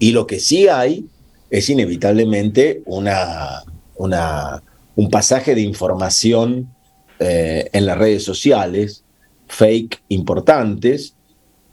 Y 0.00 0.10
lo 0.10 0.26
que 0.26 0.40
sí 0.40 0.66
hay 0.66 1.06
es 1.50 1.70
inevitablemente 1.70 2.82
una, 2.86 3.62
una 4.02 4.62
un 4.94 5.10
pasaje 5.10 5.54
de 5.54 5.62
información 5.62 6.68
eh, 7.18 7.70
en 7.72 7.86
las 7.86 7.96
redes 7.96 8.24
sociales, 8.24 9.04
fake 9.48 10.02
importantes, 10.08 11.14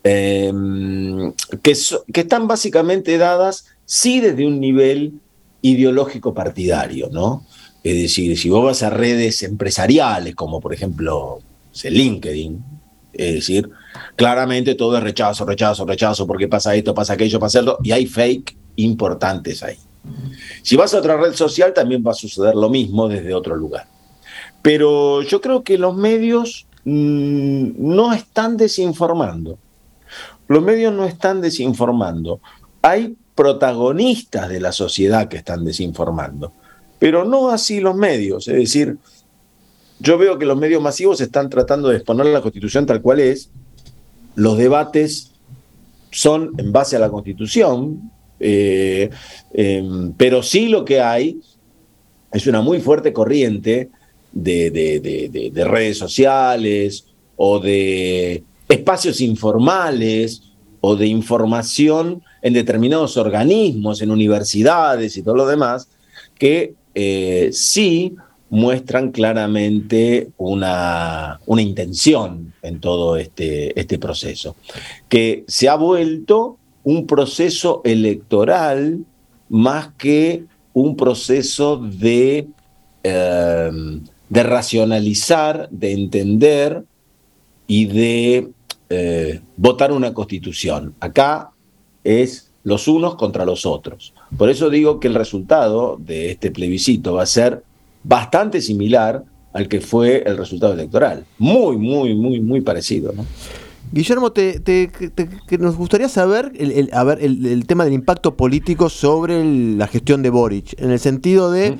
em, 0.03 1.33
que, 1.61 1.73
que, 2.13 2.21
están 2.21 2.47
básicamente 2.47 3.17
dadas, 3.17 3.65
sí, 3.85 4.19
desde 4.19 4.45
un 4.45 4.59
nivel 4.59 5.19
ideológico 5.61 6.33
partidario, 6.33 7.09
¿no? 7.11 7.45
Es 7.83 7.95
decir, 7.95 8.37
si 8.37 8.49
vos 8.49 8.63
vas 8.63 8.83
a 8.83 8.89
redes 8.89 9.43
empresariales, 9.43 10.35
como 10.35 10.59
por 10.59 10.73
ejemplo 10.73 11.39
LinkedIn, 11.83 12.63
es 13.13 13.33
decir, 13.35 13.69
claramente 14.15 14.75
todo 14.75 14.97
es 14.97 15.03
rechazo, 15.03 15.45
rechazo, 15.45 15.85
rechazo, 15.85 16.27
porque 16.27 16.47
pasa 16.47 16.75
esto, 16.75 16.93
pasa 16.93 17.13
aquello, 17.13 17.39
pasa 17.39 17.59
esto, 17.59 17.77
y 17.83 17.91
hay 17.91 18.05
fake 18.05 18.55
importantes 18.77 19.63
ahí. 19.63 19.77
Si 20.61 20.75
vas 20.75 20.93
a 20.93 20.99
otra 20.99 21.17
red 21.17 21.33
social, 21.33 21.73
también 21.73 22.03
va 22.05 22.11
a 22.11 22.15
suceder 22.15 22.55
lo 22.55 22.69
mismo 22.69 23.07
desde 23.07 23.33
otro 23.33 23.55
lugar. 23.55 23.87
Pero 24.61 25.21
yo 25.21 25.41
creo 25.41 25.63
que 25.63 25.77
los 25.77 25.95
medios 25.95 26.67
mm, 26.85 27.71
no 27.77 28.13
están 28.13 28.57
desinformando. 28.57 29.57
Los 30.47 30.63
medios 30.63 30.93
no 30.93 31.05
están 31.05 31.41
desinformando. 31.41 32.41
Hay 32.81 33.15
protagonistas 33.35 34.49
de 34.49 34.59
la 34.59 34.71
sociedad 34.71 35.29
que 35.29 35.37
están 35.37 35.63
desinformando, 35.63 36.51
pero 36.97 37.23
no 37.23 37.49
así 37.49 37.79
los 37.79 37.95
medios. 37.95 38.47
Es 38.47 38.55
decir, 38.55 38.97
yo 39.99 40.17
veo 40.17 40.37
que 40.37 40.45
los 40.45 40.57
medios 40.57 40.81
masivos 40.81 41.21
están 41.21 41.49
tratando 41.49 41.89
de 41.89 41.97
exponer 41.97 42.25
la 42.25 42.41
constitución 42.41 42.85
tal 42.85 43.01
cual 43.01 43.19
es. 43.19 43.49
Los 44.35 44.57
debates 44.57 45.31
son 46.11 46.51
en 46.57 46.71
base 46.71 46.95
a 46.95 46.99
la 46.99 47.09
constitución, 47.09 48.11
eh, 48.39 49.09
em, 49.53 50.13
pero 50.13 50.41
sí 50.43 50.67
lo 50.67 50.85
que 50.85 51.01
hay 51.01 51.39
es 52.31 52.47
una 52.47 52.61
muy 52.61 52.79
fuerte 52.79 53.11
corriente 53.11 53.89
de, 54.31 54.71
de, 54.71 55.63
redes 55.65 55.97
sociales 55.97 57.05
o 57.35 57.59
de 57.59 58.43
espacios 58.67 59.21
informales 59.21 60.43
o 60.81 60.95
de 60.95 61.07
información 61.07 62.21
en 62.41 62.53
determinados 62.53 63.17
organismos, 63.17 64.01
en 64.01 64.11
universidades 64.11 65.17
y 65.17 65.23
todo 65.23 65.35
lo 65.35 65.47
demás, 65.47 65.89
que 66.37 66.75
eh, 66.95 67.49
sí 67.51 68.15
muestran 68.49 69.11
claramente 69.11 70.29
una, 70.37 71.39
una 71.45 71.61
intención 71.61 72.53
en 72.61 72.79
todo 72.79 73.17
este, 73.17 73.79
este 73.79 73.99
proceso, 73.99 74.55
que 75.07 75.43
se 75.47 75.69
ha 75.69 75.75
vuelto 75.75 76.58
un 76.83 77.07
proceso 77.07 77.81
electoral 77.83 79.05
más 79.49 79.89
que 79.97 80.45
un 80.73 80.95
proceso 80.95 81.77
de, 81.77 82.47
eh, 83.03 83.71
de 84.29 84.43
racionalizar, 84.43 85.69
de 85.71 85.91
entender 85.91 86.83
y 87.67 87.85
de 87.85 88.49
eh, 88.89 89.41
votar 89.57 89.91
una 89.91 90.13
constitución. 90.13 90.95
Acá 90.99 91.51
es 92.03 92.51
los 92.63 92.87
unos 92.87 93.15
contra 93.15 93.45
los 93.45 93.65
otros. 93.65 94.13
Por 94.37 94.49
eso 94.49 94.69
digo 94.69 94.99
que 94.99 95.07
el 95.07 95.15
resultado 95.15 95.97
de 95.99 96.31
este 96.31 96.51
plebiscito 96.51 97.13
va 97.15 97.23
a 97.23 97.27
ser 97.27 97.63
bastante 98.03 98.61
similar 98.61 99.23
al 99.53 99.67
que 99.67 99.81
fue 99.81 100.23
el 100.25 100.37
resultado 100.37 100.73
electoral. 100.73 101.25
Muy, 101.37 101.77
muy, 101.77 102.15
muy, 102.15 102.39
muy 102.39 102.61
parecido. 102.61 103.11
¿no? 103.13 103.25
Guillermo, 103.91 104.31
te, 104.31 104.91
nos 105.59 105.75
gustaría 105.75 106.09
saber, 106.09 106.51
el, 106.57 106.89
a 106.93 107.03
ver, 107.03 107.19
el, 107.21 107.65
tema 107.65 107.85
del 107.85 107.93
impacto 107.93 108.35
político 108.35 108.89
sobre 108.89 109.43
la 109.43 109.87
gestión 109.87 110.21
de 110.21 110.29
Boric, 110.29 110.79
en 110.79 110.91
el 110.91 110.99
sentido 110.99 111.51
de... 111.51 111.77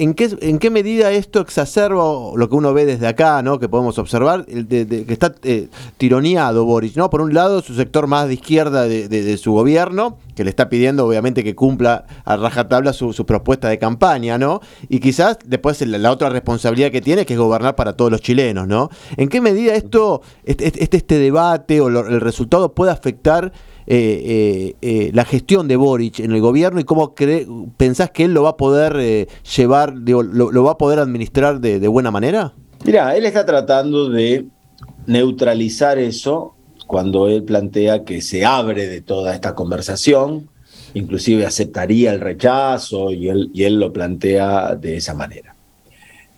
¿En 0.00 0.14
qué, 0.14 0.34
¿En 0.40 0.58
qué 0.58 0.70
medida 0.70 1.12
esto 1.12 1.40
exacerba 1.40 2.02
lo 2.34 2.48
que 2.48 2.54
uno 2.54 2.72
ve 2.72 2.86
desde 2.86 3.06
acá, 3.06 3.42
¿no? 3.42 3.58
que 3.58 3.68
podemos 3.68 3.98
observar, 3.98 4.46
que 4.46 5.04
está 5.06 5.34
eh, 5.42 5.68
tironeado 5.98 6.64
Boris? 6.64 6.96
¿no? 6.96 7.10
Por 7.10 7.20
un 7.20 7.34
lado, 7.34 7.60
su 7.60 7.74
sector 7.74 8.06
más 8.06 8.26
de 8.26 8.32
izquierda 8.32 8.88
de, 8.88 9.36
su 9.36 9.52
gobierno, 9.52 10.16
que 10.34 10.42
le 10.42 10.48
está 10.48 10.70
pidiendo 10.70 11.06
obviamente 11.06 11.44
que 11.44 11.54
cumpla 11.54 12.06
a 12.24 12.38
rajatabla 12.38 12.94
su, 12.94 13.12
su 13.12 13.26
propuesta 13.26 13.68
de 13.68 13.78
campaña, 13.78 14.38
¿no? 14.38 14.62
y 14.88 15.00
quizás 15.00 15.36
después 15.44 15.86
la, 15.86 16.10
otra 16.10 16.30
responsabilidad 16.30 16.90
que 16.90 17.02
tiene, 17.02 17.26
que 17.26 17.34
es 17.34 17.38
gobernar 17.38 17.76
para 17.76 17.92
todos 17.92 18.10
los 18.10 18.22
chilenos. 18.22 18.66
¿no? 18.66 18.88
¿En 19.18 19.28
qué 19.28 19.42
medida 19.42 19.74
esto, 19.74 20.22
este, 20.44 20.66
este, 20.82 20.96
este 20.96 21.18
debate 21.18 21.78
o 21.82 21.88
el 21.88 22.22
resultado 22.22 22.72
puede 22.72 22.90
afectar 22.90 23.52
eh, 23.92 24.22
eh, 24.24 24.76
eh, 24.82 25.10
la 25.12 25.24
gestión 25.24 25.66
de 25.66 25.74
Boric 25.74 26.20
en 26.20 26.30
el 26.30 26.40
gobierno 26.40 26.78
y 26.78 26.84
cómo 26.84 27.12
pensás 27.76 28.12
que 28.12 28.22
él 28.22 28.32
lo 28.32 28.44
va 28.44 28.50
a 28.50 28.56
poder 28.56 29.26
llevar, 29.56 29.94
lo, 29.96 30.62
va 30.62 30.70
a 30.70 30.78
poder 30.78 31.00
administrar 31.00 31.60
de, 31.60 31.88
buena 31.88 32.12
manera? 32.12 32.54
Mira, 32.84 33.16
él 33.16 33.26
está 33.26 33.44
tratando 33.44 34.08
de 34.08 34.46
neutralizar 35.08 35.98
eso 35.98 36.54
cuando 36.86 37.26
él 37.26 37.42
plantea 37.42 38.04
que 38.04 38.22
se 38.22 38.44
abre 38.44 38.86
de 38.86 39.00
toda 39.00 39.34
esta 39.34 39.56
conversación, 39.56 40.48
inclusive 40.94 41.44
aceptaría 41.44 42.12
el 42.12 42.20
rechazo 42.20 43.10
y 43.10 43.28
él, 43.28 43.50
y 43.52 43.64
él 43.64 43.80
lo 43.80 43.92
plantea 43.92 44.76
de 44.76 44.98
esa 44.98 45.14
manera. 45.14 45.56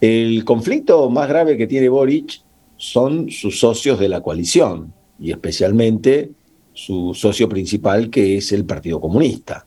El 0.01 0.43
conflicto 0.47 1.11
más 1.11 1.29
grave 1.29 1.59
que 1.59 1.67
tiene 1.67 1.91
Boric 1.91 2.41
son 2.79 3.31
sus 3.31 3.61
socios 3.61 4.01
de 4.01 4.09
la 4.09 4.23
coalición 4.23 4.95
y 5.21 5.33
especialmente 5.33 6.31
su 6.73 7.15
socio 7.15 7.49
principal, 7.49 8.11
que 8.11 8.39
es 8.39 8.53
el 8.53 8.65
Partido 8.65 9.01
Comunista. 9.01 9.67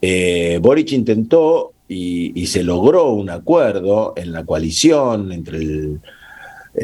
Eh, 0.00 0.58
Boric 0.60 0.92
intentó 0.92 1.72
y, 1.88 2.46
se 2.46 2.62
logró 2.62 3.10
un 3.12 3.30
acuerdo 3.30 4.14
en 4.16 4.32
la 4.32 4.44
coalición 4.44 5.32
entre 5.32 5.58
el, 5.58 6.00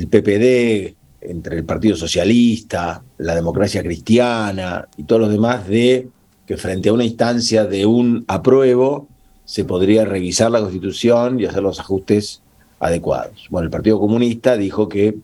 PPD 0.08 0.96
entre 1.22 1.56
el 1.56 1.64
Partido 1.64 1.96
Socialista, 1.96 3.02
la 3.18 3.34
democracia 3.34 3.82
cristiana 3.82 4.88
y 4.96 5.04
todos 5.04 5.22
los 5.22 5.30
demás 5.30 5.66
de 5.68 6.08
que 6.46 6.56
frente 6.56 6.88
a 6.88 6.92
una 6.92 7.04
instancia 7.04 7.64
de 7.64 7.86
un 7.86 8.24
apruebo 8.26 9.08
se 9.44 9.64
podría 9.64 10.04
revisar 10.04 10.50
la 10.50 10.60
constitución 10.60 11.40
y 11.40 11.44
hacer 11.44 11.62
los 11.62 11.80
ajustes 11.80 12.42
adecuados. 12.78 13.48
Bueno, 13.50 13.66
el 13.66 13.70
Partido 13.70 14.00
Comunista 14.00 14.56
dijo 14.56 14.88
que 14.88 15.16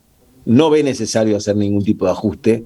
no 0.45 0.71
ve 0.71 0.83
necesario 0.83 1.37
hacer 1.37 1.57
ningún 1.57 1.85
tipo 1.85 2.05
de 2.05 2.13
ajuste 2.13 2.65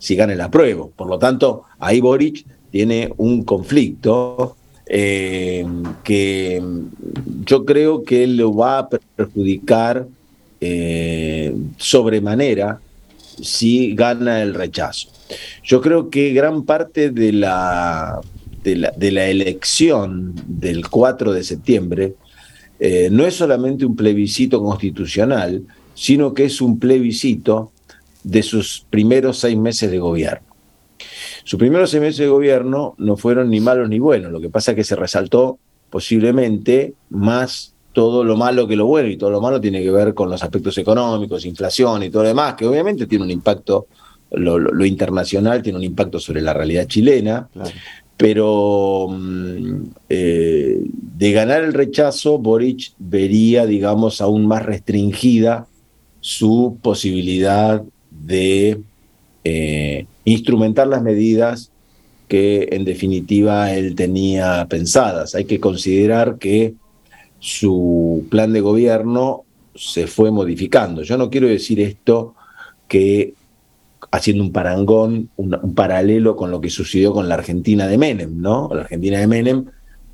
si 0.00 0.16
gana 0.16 0.32
el 0.32 0.40
apruebo. 0.40 0.90
Por 0.96 1.08
lo 1.08 1.18
tanto, 1.18 1.64
ahí 1.78 2.00
Boric 2.00 2.44
tiene 2.72 3.12
un 3.18 3.44
conflicto 3.44 4.56
eh, 4.86 5.64
que 6.02 6.60
yo 7.44 7.64
creo 7.64 8.02
que 8.02 8.26
lo 8.26 8.54
va 8.56 8.78
a 8.78 8.88
perjudicar 8.88 10.08
eh, 10.60 11.54
sobremanera 11.76 12.80
si 13.40 13.94
gana 13.94 14.42
el 14.42 14.54
rechazo. 14.54 15.10
Yo 15.62 15.80
creo 15.80 16.10
que 16.10 16.32
gran 16.32 16.64
parte 16.64 17.10
de 17.10 17.32
la, 17.32 18.20
de 18.64 19.10
la, 19.12 19.26
elección 19.26 20.34
del 20.46 20.88
4 20.88 21.32
de 21.32 21.44
septiembre 21.44 22.14
eh, 22.80 23.08
no 23.12 23.24
es 23.26 23.36
solamente 23.36 23.84
un 23.84 23.94
plebiscito 23.94 24.62
constitucional, 24.62 25.62
sino 25.94 26.34
que 26.34 26.46
es 26.46 26.60
un 26.60 26.78
plebiscito 26.78 27.70
de 28.22 28.42
sus 28.42 28.86
primeros 28.90 29.38
seis 29.38 29.56
meses 29.56 29.90
de 29.90 29.98
gobierno. 29.98 30.46
Sus 31.44 31.58
primeros 31.58 31.90
seis 31.90 32.00
meses 32.00 32.18
de 32.18 32.28
gobierno 32.28 32.94
no 32.98 33.16
fueron 33.16 33.50
ni 33.50 33.60
malos 33.60 33.88
ni 33.88 33.98
buenos, 33.98 34.30
lo 34.30 34.40
que 34.40 34.50
pasa 34.50 34.72
es 34.72 34.76
que 34.76 34.84
se 34.84 34.96
resaltó 34.96 35.58
posiblemente 35.90 36.94
más 37.08 37.74
todo 37.92 38.22
lo 38.22 38.36
malo 38.36 38.68
que 38.68 38.76
lo 38.76 38.86
bueno, 38.86 39.08
y 39.08 39.16
todo 39.16 39.30
lo 39.30 39.40
malo 39.40 39.60
tiene 39.60 39.82
que 39.82 39.90
ver 39.90 40.14
con 40.14 40.30
los 40.30 40.42
aspectos 40.42 40.78
económicos, 40.78 41.44
inflación 41.44 42.02
y 42.02 42.10
todo 42.10 42.22
lo 42.22 42.28
demás, 42.28 42.54
que 42.54 42.66
obviamente 42.66 43.06
tiene 43.06 43.24
un 43.24 43.30
impacto, 43.30 43.86
lo, 44.30 44.84
internacional 44.84 45.62
tiene 45.62 45.78
un 45.78 45.84
impacto 45.84 46.20
sobre 46.20 46.40
la 46.40 46.52
realidad 46.52 46.86
chilena, 46.86 47.48
pero 48.16 49.08
mm, 49.10 49.82
eh, 50.08 50.78
de 50.84 51.32
ganar 51.32 51.64
el 51.64 51.72
rechazo, 51.72 52.38
Boric 52.38 52.92
vería, 52.98 53.66
digamos, 53.66 54.20
aún 54.20 54.46
más 54.46 54.64
restringida 54.64 55.66
su 56.20 56.78
posibilidad 56.82 57.82
de 58.24 58.80
eh, 59.44 60.06
instrumentar 60.24 60.86
las 60.86 61.02
medidas 61.02 61.70
que 62.28 62.68
en 62.72 62.84
definitiva 62.84 63.72
él 63.72 63.94
tenía 63.94 64.66
pensadas. 64.68 65.34
Hay 65.34 65.46
que 65.46 65.60
considerar 65.60 66.38
que 66.38 66.74
su 67.40 68.26
plan 68.30 68.52
de 68.52 68.60
gobierno 68.60 69.44
se 69.74 70.06
fue 70.06 70.30
modificando. 70.30 71.02
Yo 71.02 71.16
no 71.16 71.30
quiero 71.30 71.48
decir 71.48 71.80
esto 71.80 72.34
que 72.86 73.34
haciendo 74.12 74.42
un 74.42 74.52
parangón, 74.52 75.30
un, 75.36 75.74
paralelo 75.74 76.36
con 76.36 76.50
lo 76.50 76.60
que 76.60 76.70
sucedió 76.70 77.12
con 77.12 77.28
la 77.28 77.34
Argentina 77.34 77.86
de 77.86 77.98
Menem, 77.98 78.40
¿no? 78.40 78.68
La 78.72 78.82
Argentina 78.82 79.18
de 79.18 79.26
Menem 79.26 79.66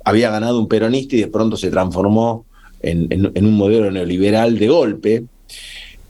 había 0.03 0.29
ganado 0.29 0.59
un 0.59 0.67
peronista 0.67 1.15
y 1.15 1.21
de 1.21 1.27
pronto 1.27 1.57
se 1.57 1.69
transformó 1.69 2.45
en, 2.79 3.45
un 3.45 3.53
modelo 3.57 3.91
neoliberal 3.91 4.57
de 4.57 4.67
golpe. 4.67 5.25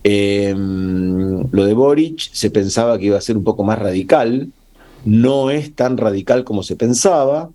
Em, 0.09 1.51
lo 1.51 1.65
de 1.65 1.73
Boric 1.73 2.29
se 2.31 2.49
pensaba 2.49 2.97
que 2.97 3.07
iba 3.07 3.17
a 3.17 3.21
ser 3.21 3.35
un 3.35 3.43
poco 3.43 3.65
más 3.65 3.77
radical, 3.77 4.47
no 5.03 5.51
es 5.51 5.75
tan 5.75 5.97
radical 5.97 6.45
como 6.45 6.63
se 6.63 6.77
pensaba, 6.77 7.49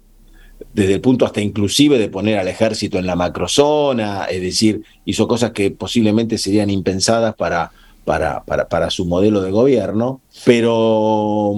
desde 0.74 0.92
el 0.92 1.00
punto 1.00 1.24
hasta 1.24 1.40
inclusive 1.40 1.98
de 1.98 2.10
poner 2.10 2.38
al 2.38 2.48
ejército 2.48 2.98
en 2.98 3.06
la 3.06 3.16
macrozona, 3.16 4.26
es 4.26 4.42
decir, 4.42 4.82
hizo 5.06 5.26
cosas 5.26 5.52
que 5.52 5.70
posiblemente 5.70 6.36
serían 6.36 6.68
impensadas 6.68 7.34
para, 7.36 7.72
para, 8.04 8.44
para, 8.44 8.90
su 8.90 9.06
modelo 9.06 9.40
de 9.40 9.50
gobierno, 9.50 10.20
pero 10.44 11.52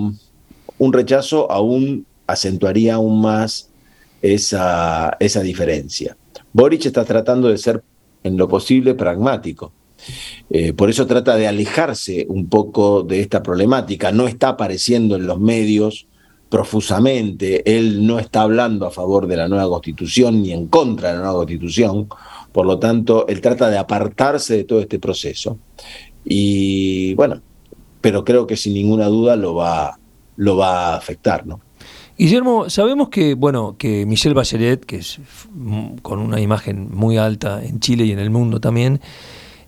un 0.78 0.92
rechazo 0.92 1.50
aún 1.50 2.06
acentuaría 2.28 2.94
aún 2.94 3.20
más 3.20 3.68
esa, 4.22 5.16
esa 5.18 5.40
diferencia. 5.40 6.16
Boric 6.52 6.86
está 6.86 7.04
tratando 7.04 7.48
de 7.48 7.58
ser 7.58 7.82
en 8.22 8.36
lo 8.36 8.46
posible 8.46 8.94
pragmático. 8.94 9.72
Eh, 10.50 10.72
por 10.72 10.90
eso 10.90 11.06
trata 11.06 11.36
de 11.36 11.46
alejarse 11.46 12.26
un 12.28 12.48
poco 12.48 13.02
de 13.02 13.20
esta 13.20 13.42
problemática. 13.42 14.12
No 14.12 14.26
está 14.28 14.48
apareciendo 14.48 15.16
en 15.16 15.26
los 15.26 15.40
medios 15.40 16.06
profusamente, 16.48 17.76
él 17.76 18.06
no 18.06 18.20
está 18.20 18.42
hablando 18.42 18.86
a 18.86 18.92
favor 18.92 19.26
de 19.26 19.36
la 19.36 19.48
nueva 19.48 19.68
constitución 19.68 20.40
ni 20.40 20.52
en 20.52 20.68
contra 20.68 21.08
de 21.08 21.14
la 21.16 21.22
nueva 21.22 21.38
constitución, 21.38 22.06
por 22.52 22.66
lo 22.66 22.78
tanto, 22.78 23.26
él 23.26 23.40
trata 23.40 23.68
de 23.68 23.78
apartarse 23.78 24.58
de 24.58 24.62
todo 24.62 24.78
este 24.78 25.00
proceso. 25.00 25.58
Y 26.24 27.12
bueno, 27.14 27.42
pero 28.00 28.24
creo 28.24 28.46
que 28.46 28.56
sin 28.56 28.74
ninguna 28.74 29.06
duda 29.06 29.34
lo 29.34 29.56
va, 29.56 29.98
lo 30.36 30.56
va 30.56 30.92
a 30.92 30.96
afectar, 30.96 31.44
¿no? 31.44 31.60
Guillermo, 32.16 32.70
sabemos 32.70 33.08
que, 33.08 33.34
bueno, 33.34 33.74
que 33.76 34.06
Michelle 34.06 34.36
Bachelet, 34.36 34.84
que 34.84 34.98
es 34.98 35.18
con 36.02 36.20
una 36.20 36.40
imagen 36.40 36.88
muy 36.92 37.16
alta 37.16 37.64
en 37.64 37.80
Chile 37.80 38.04
y 38.04 38.12
en 38.12 38.20
el 38.20 38.30
mundo 38.30 38.60
también, 38.60 39.00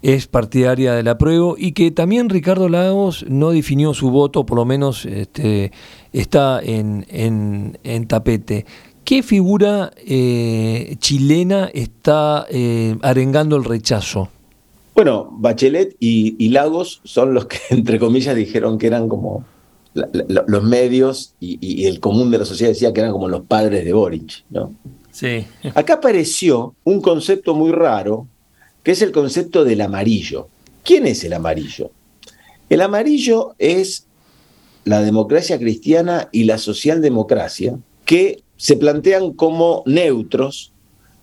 es 0.06 0.28
partidaria 0.28 0.94
del 0.94 1.08
apruebo 1.08 1.56
y 1.58 1.72
que 1.72 1.90
también 1.90 2.28
Ricardo 2.28 2.68
Lagos 2.68 3.26
no 3.28 3.50
definió 3.50 3.92
su 3.92 4.12
voto, 4.12 4.46
por 4.46 4.56
lo 4.56 4.64
menos 4.64 5.04
este, 5.04 5.72
está 6.12 6.60
en, 6.62 7.04
en, 7.08 8.06
tapete. 8.06 8.66
¿Qué 9.02 9.24
figura 9.24 9.90
eh, 9.96 10.94
chilena 11.00 11.68
está 11.74 12.46
eh, 12.48 12.96
arengando 13.02 13.56
el 13.56 13.64
rechazo? 13.64 14.28
Bueno, 14.94 15.28
Bachelet 15.32 15.96
y, 15.98 16.50
Lagos 16.50 17.00
son 17.02 17.34
los 17.34 17.46
que, 17.46 17.58
entre 17.70 17.98
comillas, 17.98 18.36
dijeron 18.36 18.78
que 18.78 18.86
eran 18.86 19.08
como 19.08 19.44
los 19.92 20.62
medios 20.62 21.34
y, 21.40 21.58
y, 21.60 21.86
el 21.86 21.98
común 21.98 22.30
de 22.30 22.38
la 22.38 22.44
sociedad 22.44 22.70
decía 22.70 22.92
que 22.92 23.00
eran 23.00 23.10
como 23.10 23.26
los 23.26 23.40
padres 23.40 23.84
de 23.84 23.92
Boric, 23.92 24.44
¿no? 24.50 24.72
Sí. 25.10 25.46
Acá 25.74 25.94
apareció 25.94 26.76
un 26.84 27.00
concepto 27.00 27.56
muy 27.56 27.72
raro 27.72 28.28
que 28.86 28.92
es 28.92 29.02
el 29.02 29.10
concepto 29.10 29.64
del 29.64 29.80
amarillo. 29.80 30.46
¿Quién 30.84 31.08
es 31.08 31.24
el 31.24 31.32
amarillo? 31.32 31.90
El 32.68 32.80
amarillo 32.80 33.56
es 33.58 34.06
la 34.84 35.02
democracia 35.02 35.58
cristiana 35.58 36.28
y 36.30 36.44
la 36.44 36.56
socialdemocracia 36.56 37.76
que 38.04 38.44
se 38.56 38.76
plantean 38.76 39.32
como 39.32 39.82
neutros, 39.86 40.70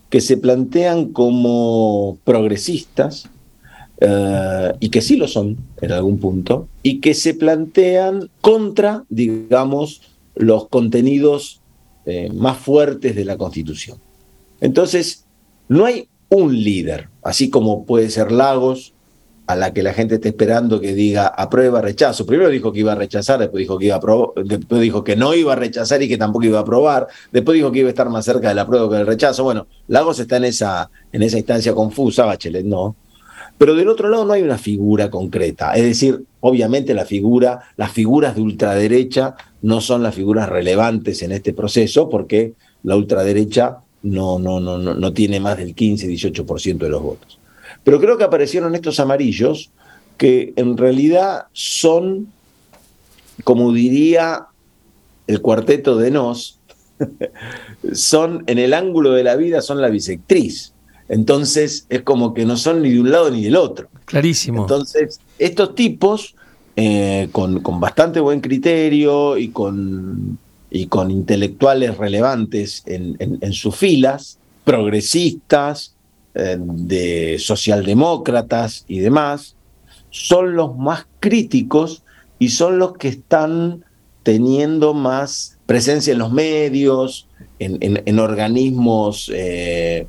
que 0.09 0.19
se 0.19 0.35
plantean 0.35 1.13
como 1.13 2.17
progresistas, 2.25 3.29
eh, 4.01 4.73
y 4.81 4.89
que 4.89 5.01
sí 5.01 5.15
lo 5.15 5.29
son 5.29 5.55
en 5.79 5.93
algún 5.93 6.17
punto, 6.17 6.67
y 6.81 6.99
que 6.99 7.13
se 7.13 7.33
plantean 7.33 8.29
contra, 8.41 9.05
digamos, 9.07 10.01
los 10.35 10.67
contenidos 10.67 11.61
eh, 12.05 12.29
más 12.33 12.57
fuertes 12.57 13.15
de 13.15 13.23
la 13.23 13.37
Constitución. 13.37 13.99
Entonces, 14.59 15.23
no 15.69 15.85
hay 15.85 16.09
un 16.33 16.63
líder, 16.63 17.09
así 17.21 17.49
como 17.49 17.85
puede 17.85 18.09
ser 18.09 18.31
Lagos, 18.31 18.93
a 19.45 19.55
la 19.55 19.73
que 19.73 19.83
la 19.83 19.93
gente 19.93 20.15
está 20.15 20.29
esperando 20.29 20.79
que 20.79 20.93
diga 20.95 21.27
aprueba, 21.27 21.81
rechazo. 21.81 22.25
Primero 22.25 22.49
dijo 22.49 22.71
que 22.71 22.79
iba 22.79 22.93
a 22.93 22.95
rechazar, 22.95 23.39
después 23.39 23.59
dijo 23.59 23.77
que 23.77 23.85
iba 23.85 23.95
a 23.97 24.43
después 24.43 24.81
dijo 24.81 25.03
que 25.03 25.15
no 25.15 25.33
iba 25.33 25.53
a 25.53 25.55
rechazar 25.55 26.01
y 26.01 26.07
que 26.07 26.17
tampoco 26.17 26.45
iba 26.45 26.59
a 26.59 26.61
aprobar, 26.61 27.07
después 27.31 27.55
dijo 27.55 27.71
que 27.71 27.79
iba 27.79 27.87
a 27.87 27.91
estar 27.91 28.09
más 28.09 28.25
cerca 28.25 28.49
del 28.49 28.59
apruebo 28.59 28.89
que 28.89 28.95
del 28.95 29.05
rechazo. 29.05 29.43
Bueno, 29.43 29.67
Lagos 29.87 30.19
está 30.19 30.37
en 30.37 30.45
esa, 30.45 30.89
en 31.11 31.21
esa 31.23 31.37
instancia 31.37 31.73
confusa, 31.73 32.25
Bachelet 32.25 32.65
no. 32.65 32.95
Pero 33.57 33.75
del 33.75 33.89
otro 33.89 34.09
lado 34.09 34.25
no 34.25 34.33
hay 34.33 34.41
una 34.41 34.57
figura 34.57 35.11
concreta. 35.11 35.75
Es 35.75 35.83
decir, 35.83 36.23
obviamente 36.39 36.95
la 36.95 37.05
figura, 37.05 37.59
las 37.77 37.91
figuras 37.91 38.35
de 38.35 38.41
ultraderecha 38.41 39.35
no 39.61 39.81
son 39.81 40.01
las 40.01 40.15
figuras 40.15 40.49
relevantes 40.49 41.21
en 41.21 41.31
este 41.31 41.53
proceso 41.53 42.09
porque 42.09 42.53
la 42.81 42.95
ultraderecha 42.95 43.82
no, 44.03 44.37
no, 44.37 44.59
no, 44.59 44.77
no, 44.77 44.93
no 44.93 45.13
tiene 45.13 45.39
más 45.39 45.57
del 45.57 45.75
15-18% 45.75 46.77
de 46.77 46.89
los 46.89 47.01
votos. 47.01 47.39
Pero 47.83 47.99
creo 47.99 48.17
que 48.17 48.23
aparecieron 48.23 48.75
estos 48.75 48.99
amarillos 48.99 49.71
que 50.17 50.53
en 50.57 50.77
realidad 50.77 51.47
son, 51.53 52.27
como 53.43 53.73
diría 53.73 54.47
el 55.27 55.41
cuarteto 55.41 55.97
de 55.97 56.11
Nos, 56.11 56.59
son 57.93 58.43
en 58.47 58.59
el 58.59 58.73
ángulo 58.73 59.11
de 59.11 59.23
la 59.23 59.35
vida, 59.35 59.61
son 59.61 59.81
la 59.81 59.89
bisectriz. 59.89 60.73
Entonces 61.09 61.85
es 61.89 62.01
como 62.03 62.33
que 62.33 62.45
no 62.45 62.57
son 62.57 62.81
ni 62.81 62.91
de 62.91 62.99
un 62.99 63.11
lado 63.11 63.31
ni 63.31 63.43
del 63.43 63.55
otro. 63.55 63.87
Clarísimo. 64.05 64.61
Entonces, 64.61 65.19
estos 65.39 65.75
tipos, 65.75 66.35
eh, 66.75 67.29
con, 67.31 67.61
con, 67.61 67.79
bastante 67.79 68.19
buen 68.19 68.41
criterio 68.41 69.37
y 69.37 69.49
con 69.49 70.37
y 70.73 70.87
con 70.87 71.11
intelectuales 71.11 71.97
relevantes 71.97 72.81
en, 72.87 73.53
sus 73.53 73.75
filas, 73.75 74.39
progresistas, 74.65 75.93
eh, 76.33 76.57
de 76.59 77.37
socialdemócratas 77.37 78.83
y 78.87 78.97
demás, 78.99 79.55
son 80.09 80.55
los 80.55 80.75
más 80.75 81.05
críticos 81.19 82.01
y 82.39 82.49
son 82.49 82.79
los 82.79 82.97
que 82.97 83.09
están 83.09 83.85
teniendo 84.23 84.95
más 84.95 85.59
presencia 85.67 86.11
en 86.11 86.19
los 86.19 86.31
medios, 86.31 87.27
en, 87.59 88.19
organismos 88.19 89.31
eh, 89.31 90.07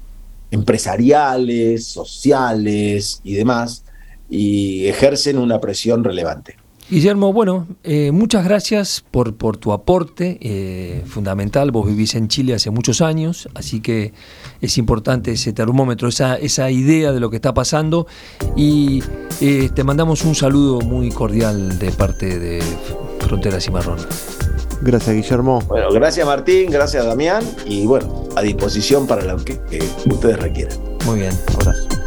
empresariales, 0.51 1.87
sociales 1.87 3.21
y 3.23 3.35
demás, 3.35 3.85
y 4.31 4.87
ejercen 4.87 5.37
una 5.37 5.61
presión 5.61 6.03
relevante. 6.05 6.57
Guillermo, 6.91 7.33
bueno, 7.33 7.67
eh, 7.83 8.13
muchas 8.13 8.45
gracias 8.45 9.03
por, 9.11 9.35
por 9.37 9.57
tu 9.57 9.73
aporte 9.73 10.39
eh, 10.43 11.03
fundamental. 11.07 11.71
Vos 11.71 11.87
vivís 11.87 12.15
en 12.15 12.29
Chile 12.29 12.55
hace 12.55 12.71
muchos 12.71 13.01
años, 13.01 13.49
así 13.55 13.81
que 13.81 14.13
es 14.61 14.77
importante 14.77 15.33
ese 15.33 15.55
termómetro, 15.55 16.09
esa, 16.09 16.37
esa 16.37 16.71
idea 16.71 17.13
de 17.13 17.21
lo 17.21 17.31
que 17.31 17.37
está 17.37 17.55
pasando. 17.55 18.07
Y 18.55 19.03
eh, 19.41 19.71
te 19.75 19.83
mandamos 19.83 20.25
un 20.25 20.35
saludo 20.35 20.83
muy 20.83 21.11
cordial 21.11 21.79
de 21.79 21.91
parte 21.91 22.39
de 22.39 22.63
Fronteras 23.21 23.67
y 23.67 23.71
Marrón. 23.71 23.99
Gracias, 24.83 25.17
Guillermo. 25.17 25.63
Bueno, 25.67 25.91
gracias 25.91 26.27
Martín, 26.27 26.71
gracias 26.71 27.07
Damián 27.07 27.43
y 27.65 27.87
bueno, 27.87 28.29
a 28.37 28.43
disposición 28.43 29.07
para 29.07 29.23
lo 29.23 29.43
que, 29.43 29.59
que 29.71 29.79
ustedes 30.11 30.39
requieran. 30.39 30.79
Muy 31.07 31.21
bien. 31.21 31.33
Abrazo. 31.55 32.04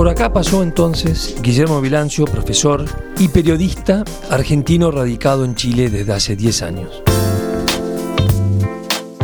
Por 0.00 0.08
acá 0.08 0.32
pasó 0.32 0.62
entonces 0.62 1.36
Guillermo 1.42 1.78
Vilancio, 1.82 2.24
profesor 2.24 2.86
y 3.18 3.28
periodista 3.28 4.02
argentino 4.30 4.90
radicado 4.90 5.44
en 5.44 5.54
Chile 5.54 5.90
desde 5.90 6.14
hace 6.14 6.36
10 6.36 6.62
años. 6.62 7.02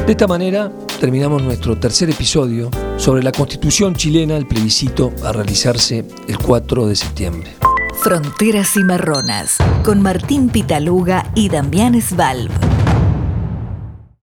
De 0.07 0.13
esta 0.13 0.27
manera 0.27 0.71
terminamos 1.01 1.43
nuestro 1.43 1.79
tercer 1.79 2.11
episodio 2.11 2.71
sobre 2.99 3.23
la 3.23 3.33
constitución 3.33 3.95
chilena, 3.95 4.37
el 4.37 4.47
plebiscito 4.47 5.15
a 5.25 5.33
realizarse 5.33 6.05
el 6.29 6.37
4 6.37 6.89
de 6.89 6.97
septiembre. 6.97 7.57
Fronteras 8.03 8.77
y 8.77 8.85
Marronas, 8.85 9.57
con 9.83 10.03
Martín 10.03 10.51
Pitaluga 10.51 11.33
y 11.35 11.49
Damián 11.49 11.99
Svalb. 12.03 12.76